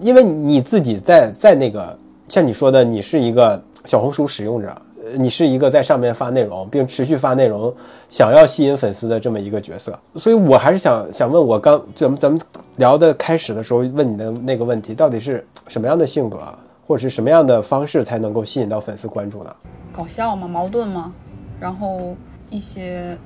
[0.00, 1.96] 因为你自己在在那个
[2.28, 4.76] 像你说的，你是一个小红书使用者，
[5.16, 7.72] 你是一个在上面发内容并持续发内容，
[8.08, 12.40] 想要吸引粉丝的这么一个角色，所以我还是想想问我刚咱们咱们
[12.76, 16.40] 聊的开始的时候问你的那个问题，到底是什么样的性格
[16.86, 19.54] 或者是什么样的方式才能够吸引到粉丝关注呢？
[19.92, 20.48] 搞笑吗？
[20.48, 21.12] 矛盾吗？
[21.60, 22.16] 然后
[22.50, 23.16] 一些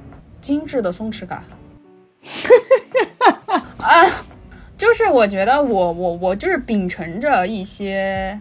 [0.41, 1.43] 精致的松弛感。
[3.81, 4.07] 啊。
[4.81, 8.41] 就是我觉得我我我就是秉承着一些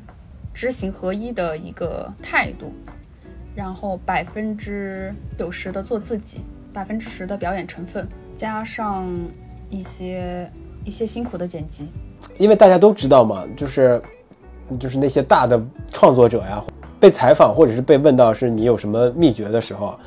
[0.53, 2.71] 知行合一的一个态度，
[3.53, 6.39] 然后百分之九十的做自己，
[6.71, 9.05] 百分之十的表演成分，加上
[9.69, 10.49] 一些
[10.85, 11.89] 一些辛苦的剪辑。
[12.37, 14.01] 因为大家都知道嘛，就是
[14.79, 15.61] 就是那些大的
[15.91, 16.63] 创作者呀，
[17.01, 19.99] 被采访或者是被问到是你有什么秘诀的时候，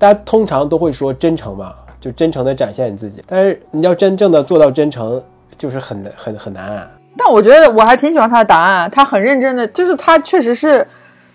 [0.00, 3.22] 大家通常都会说真诚嘛，就真诚的展现你自己。
[3.24, 5.22] 但是你要真正的做到真诚。
[5.58, 6.88] 就是很难，很很难。
[7.16, 10.86] 但我觉得我还挺喜欢他的答案，他很认真的，就是他确实是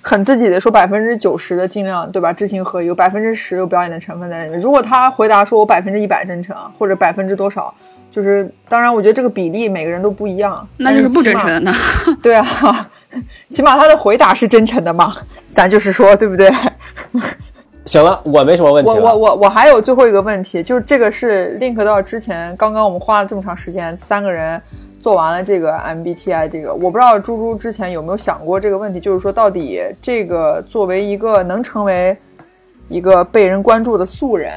[0.01, 2.31] 很自己的说百分之九十的尽量，对吧？
[2.31, 4.59] 知行合一，有百分之十有表演的成分在里面。
[4.59, 7.73] 如果他回答说我百分之一百真诚，或者百分之多少，
[8.11, 11.73] 就是当然，我觉得这个比例每个人都不一样，那就是不真诚的。
[12.21, 12.45] 对啊，
[13.49, 15.11] 起码他的回答是真诚的嘛，
[15.47, 16.51] 咱就是说，对不对？
[17.85, 24.61] 行了，我没什么问题我我我我还有最后一个问题，就是这个是 link 到之前刚刚我们花了这么长时间，三个人
[24.99, 32.15] 做完了这个 MBTI 这个，我不知道猪猪之前有没有想过这个问题，就是说到底这个作为一个能成为
[32.87, 34.53] 一个被人关注的素人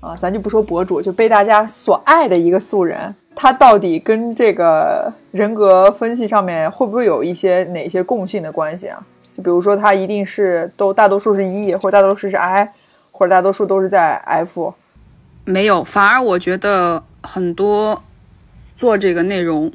[0.00, 9.02] 啊，咱就不说博主，就被大家所爱的一个素人，他到底跟这个人格分析上面会不会有一些哪些共性的关系啊？
[9.42, 12.72] 比如说，他一定是都大多数是 E，或者大多数是 I，
[13.12, 14.74] 或者大多数都是在 F。
[15.44, 18.02] 没有，反而我觉得很多
[18.76, 19.72] 做这个内容，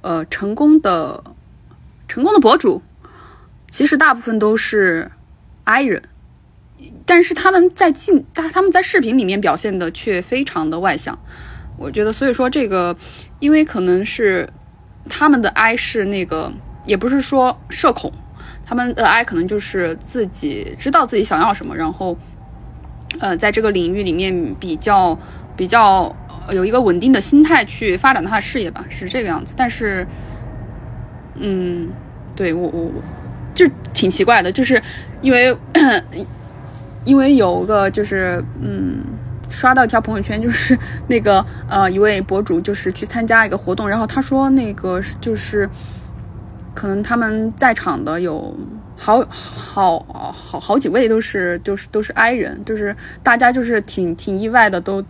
[0.00, 1.22] 呃，成功的
[2.08, 2.82] 成功的博主，
[3.68, 5.10] 其实大部分都是
[5.64, 6.02] I 人，
[7.04, 11.18] 但是他们在进他他们在视频里面表现的却非常的外向。
[11.76, 12.96] 我觉得，所以说这个，
[13.38, 14.48] 因为可能是
[15.08, 16.52] 他们的 I 是那个，
[16.86, 18.10] 也不是说社恐。
[18.66, 22.16] 他们的 I 可能就是自己知道自己想要什么，然后，
[23.20, 25.18] 呃，在这个领域里面比较
[25.54, 26.14] 比较
[26.50, 29.52] 有一个稳定的心态去发展他的事业吧，是这个样子。
[29.54, 30.06] 但是，
[31.34, 31.90] 嗯，
[32.34, 33.02] 对我我我
[33.54, 34.82] 就挺奇怪的，就是
[35.20, 35.54] 因为
[37.04, 39.04] 因为有个就是嗯，
[39.50, 45.68] 刷到一条朋友圈，就是那个呃一位博主就是去参加一个活动，然后他说那个就是。
[46.74, 48.54] 可能他们在场的有
[48.96, 49.98] 好好
[50.32, 55.02] 好好几位都是就是都是 I 人，就是大家就是挺挺意外的，都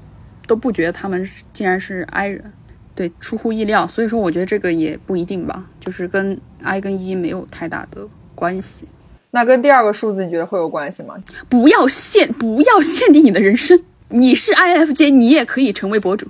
[0.46, 2.52] 都不觉得他们竟然是 I 人，
[2.94, 3.86] 对，出乎意料。
[3.86, 8.86] 所以说，我觉得这个也不一定吧，就是跟 I 跟 E 没有太大的关系。
[9.30, 11.16] 那跟第二个数字你觉得会有关系吗？
[11.48, 16.28] 不要限不要限定你的人生，你是 INFJ，你也可以成为博主。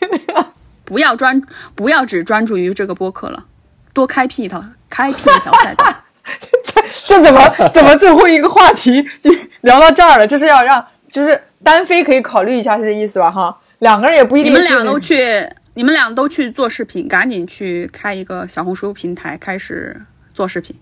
[0.84, 1.40] 不要专
[1.74, 3.46] 不要只专注于这个播客了。
[3.96, 5.86] 多开辟一条，开辟一条赛道。
[7.08, 9.30] 这怎么怎么最后一个话题就
[9.62, 10.26] 聊到这儿了？
[10.26, 13.30] 这是要让就是单飞可以考虑一下，是这意思吧？
[13.30, 14.52] 哈，两个人也不一定。
[14.52, 19.98] 你们俩都去，你们俩都去做视频，赶紧去开一个小红书平台，开始
[20.34, 20.76] 做视频。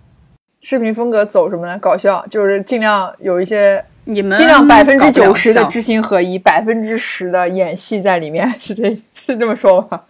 [0.60, 1.78] 视频风格走什么呢？
[1.78, 8.84] 搞笑，就是尽量有一些你们尽量百分之九十的知行合一，百分之十的演戏在里面， 是这
[9.14, 10.02] 是这么说吧？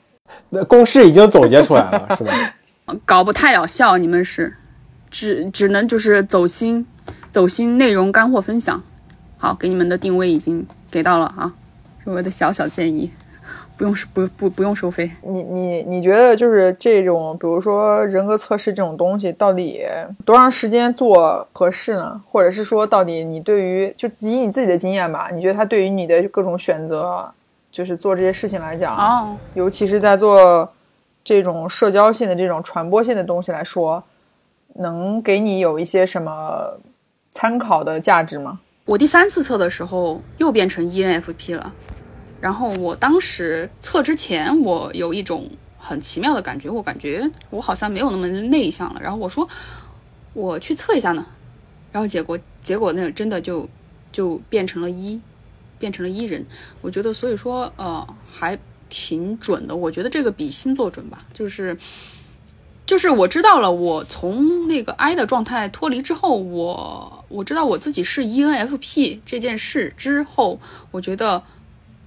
[0.48, 2.32] 那公式已经总结出来了，是吧？
[3.06, 4.54] 搞不太了笑，你们是
[5.10, 6.86] 只只能就是走心，
[7.30, 8.82] 走心内容干货分享。
[9.38, 11.52] 好，给你们的定位已经给到了啊，
[12.02, 13.10] 是我的小小建议，
[13.76, 15.10] 不用不不不用收费。
[15.22, 19.82] 你你你觉得就是这种，比如说人格测试这种东西，到底
[20.24, 22.20] 多长时间做合适呢？
[22.30, 27.26] 或者是说，到底你对于就以你自己的经验吧，你觉得它对于你的各种选择，
[27.72, 30.70] 就是做这些事情来讲，哦，尤其是在做。
[31.24, 34.04] 这种社交性的、这种传播性的东西来说，
[34.74, 36.78] 能给你有一些什么
[37.30, 38.60] 参考的价值吗？
[38.84, 41.72] 我第三次测的时候又变成 ENFP 了，
[42.42, 45.48] 然后我当时测之前，我有一种
[45.78, 49.00] 很奇妙的感觉，我感觉我好像没有那么内向了。
[49.02, 49.48] 然后我说
[50.34, 51.24] 我去测一下呢，
[51.90, 53.66] 然后结果结果那个真的就
[54.12, 55.18] 就变成了一，
[55.78, 56.44] 变成了一人。
[56.82, 58.58] 我觉得所以说呃还。
[58.96, 61.76] 挺准的，我觉得这个比星座准吧，就是，
[62.86, 70.60] 就是我知道了，我从那个 I 的状态脱离之后，我我知道我自己是 ENFP 这件事之后，
[70.92, 71.42] 我觉得，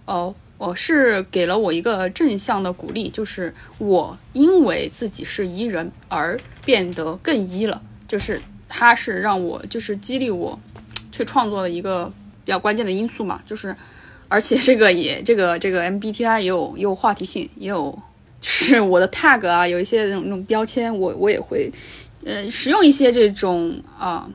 [0.06, 10.58] 呃，我是给了我一个正向的鼓励，就是我因为自己是 E 人而变得更 E 了，就是它是让我就是激励我
[11.12, 12.10] 去创作的一个
[12.46, 13.76] 比较关键的因素嘛，就是。
[14.28, 17.98] 而且这个也这个这个 MBTI 也有也有话题性，也有
[18.42, 21.72] 是我的 tag 啊，有一些那种那种标签，我我也会，
[22.26, 24.30] 呃，使用一些这种啊，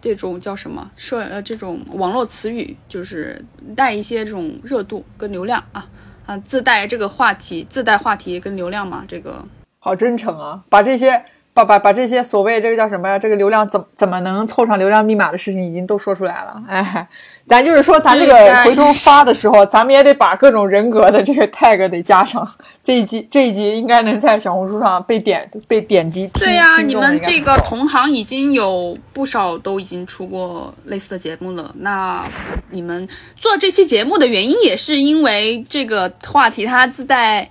[0.00, 5.88] 这种叫什么社呃这种网络词语，就是带一些这种热度跟流量啊
[6.26, 9.44] 啊，自带这个话题，自带话题跟流量嘛，这个
[9.78, 11.24] 好真诚啊，把这些。
[11.52, 13.18] 把把把这些所谓这个叫什么呀？
[13.18, 16.62] 这个流量怎怎么能凑上流量密码的事情已经都说出来了。
[16.68, 17.08] 哎，
[17.46, 22.48] 咱就是说，咱这个回头发的时候，咱们也得把各种人格的这个 tag 得加上。
[22.84, 26.28] 这一集这一集应该能在小红书上被点被点击。
[26.28, 31.74] 对呀，你们这个同行已经有不少都已经出过类似的节目了。
[31.80, 32.24] 那
[32.70, 37.50] 你们做这期节目的原因也是因为这个话题它自带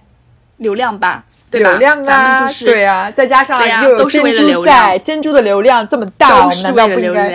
[0.55, 1.25] 流量吧？
[1.51, 7.31] 流量啊，对啊，再加上又有珍珠在，珍珠的流量这么大，我们难道不应该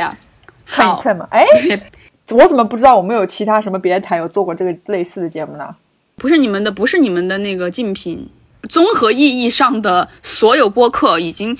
[0.66, 1.26] 蹭一蹭吗？
[1.30, 1.44] 哎，
[2.30, 5.74] 我怎么不知道我们有其他什么别的台有做过这个类似的节目呢？
[6.16, 8.28] 不是你们的，不是你们的那个竞品。
[8.68, 11.58] 综合意义上的所有播客已经，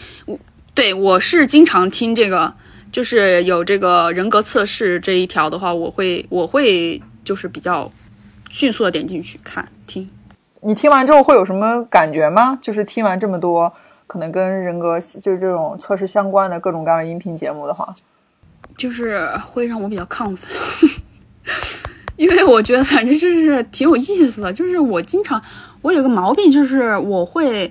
[0.73, 2.55] 对我是经常听这个，
[2.91, 7.93] 就是有这个人格测试这一条的话，我会我会就是比较
[8.49, 10.09] 迅速的点进去看听。
[10.65, 12.59] 你听完之后会有什么感觉吗？
[12.63, 13.71] 就是听完这么多
[14.07, 17.95] 可能跟人格就是这种测试相关的各种各样的音频节目的话，
[18.77, 20.49] 就是会让我比较亢奋，
[22.17, 24.51] 因为我觉得反正就是挺有意思的。
[24.53, 25.43] 就是我经常
[25.83, 27.71] 我有个毛病，就是我会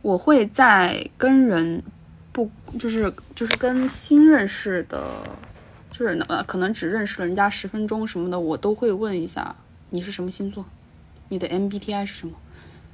[0.00, 1.82] 我会在跟人
[2.32, 5.04] 不就是就是跟新认识的，
[5.90, 9.54] 就是呃可能只认识了人家十分钟什么的，我都会问一下
[9.90, 10.64] 你是什么星座。
[11.30, 12.34] 你的 MBTI 是什么？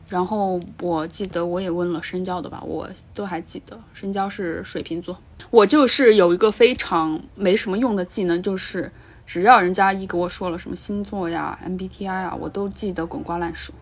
[0.09, 5.19] 然后我记得我也问了深交的吧，我都还记得深交是水瓶座。
[5.51, 8.93] 我就是有一个非常没什么用的技能，就是
[9.27, 13.73] 只要人家一给我说了什么星座呀、MBTI 啊，我都记得滚瓜烂熟。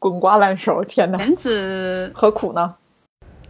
[0.00, 1.18] 滚瓜烂熟，天哪！
[1.18, 2.74] 原子何苦呢？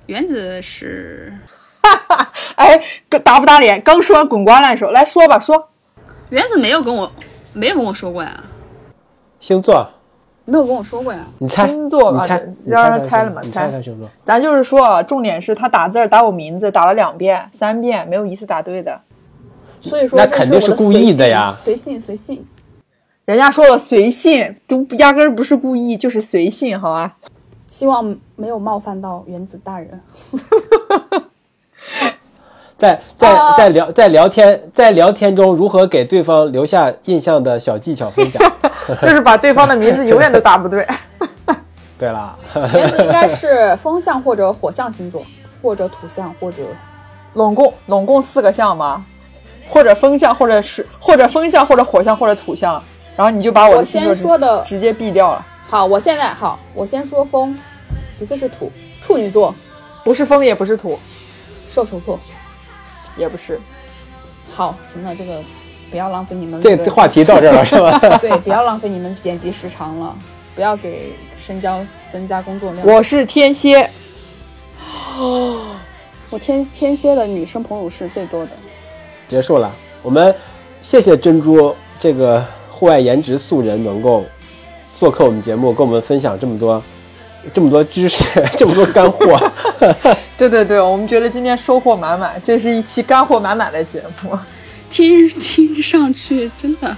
[0.05, 1.33] 原子是，
[1.81, 2.79] 哈哈，哎，
[3.25, 3.81] 打不打脸？
[3.81, 5.71] 刚说完滚瓜烂熟，来说吧，说。
[6.29, 7.11] 原子没有跟我
[7.55, 8.45] 没有跟我说过呀。
[9.39, 9.91] 星座。
[10.51, 12.27] 没有跟我说过呀，你猜星座吧，
[12.67, 14.11] 让他猜了嘛，猜猜星座。
[14.25, 19.01] 咱就是说，重点是他打字打我名字打了两遍、三遍，没有一次打对的。
[19.81, 22.45] 所以说那肯定是故意的呀，随性随性。
[23.27, 27.17] 人家说了随性，都压根儿不是故意，就是随性，好吧？
[27.69, 30.01] 希望没有冒犯到原子大人。
[32.81, 38.51] 在在在聊在聊天在聊天中如何给对方留下印象的小技巧分享。
[39.03, 40.87] 就是把对方的名字永远都打不对。
[41.99, 42.35] 对了，
[42.73, 45.23] 名字应该是风象或者火象星座，
[45.61, 46.63] 或者土象，或者
[47.35, 49.05] 拢共拢共四个象吗？
[49.69, 52.83] 或者风象，或者是或者风象，或者火象，或者土象。
[53.17, 55.47] 然后你就把我的星座说的直接毙掉了。
[55.69, 57.55] 好，我现在好，我先说风，
[58.11, 58.73] 其次是土，
[59.03, 59.55] 处女座，
[60.03, 60.99] 不是风也不是土，
[61.69, 62.19] 射手座。
[63.17, 63.61] 也不是。
[64.53, 65.43] 好，行了，这个
[65.91, 67.99] 不要浪费你们这话题到这儿了是吧？
[68.21, 70.17] 对，不要浪费你们剪辑时长了，
[70.55, 72.87] 不要给深交增加工作量。
[72.87, 73.89] 我是天蝎，
[75.17, 75.77] 哦，
[76.31, 78.51] 我天天蝎的女生朋友是最多的。
[79.29, 79.71] 结束了，
[80.03, 80.35] 我们
[80.83, 84.25] 谢谢珍珠这个户外颜值素人能够
[84.93, 86.83] 做客我们节目，跟我们分享这么多
[87.53, 88.25] 这么多知识，
[88.57, 89.39] 这么多干货。
[90.37, 94.39] 对对对，我们觉得今天收获满满，这是一期干货满满的节目，
[94.91, 96.97] 听听上去真的，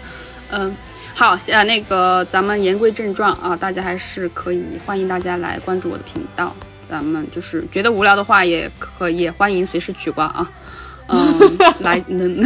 [0.50, 0.74] 嗯，
[1.14, 6.54] 好，呃，那个咱们言归正传啊，大家还是可以欢迎大家来关注我的频道，
[6.88, 10.50] 咱们就是觉得无聊的话，也可也欢迎随时取关啊，
[11.08, 12.42] 嗯，来能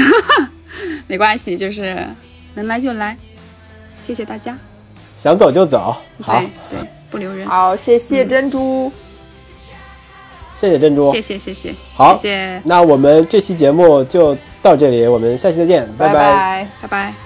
[1.06, 2.06] 没关系，就是
[2.54, 3.16] 能来就来，
[4.04, 4.56] 谢谢大家，
[5.18, 6.78] 想走就走，好，对，
[7.10, 8.90] 不留人，好，谢谢珍珠。
[10.58, 12.62] 谢谢珍珠，谢谢谢谢，好，谢谢。
[12.64, 17.25] 那我们这期节目就到这里，我们下期再见，拜拜拜拜。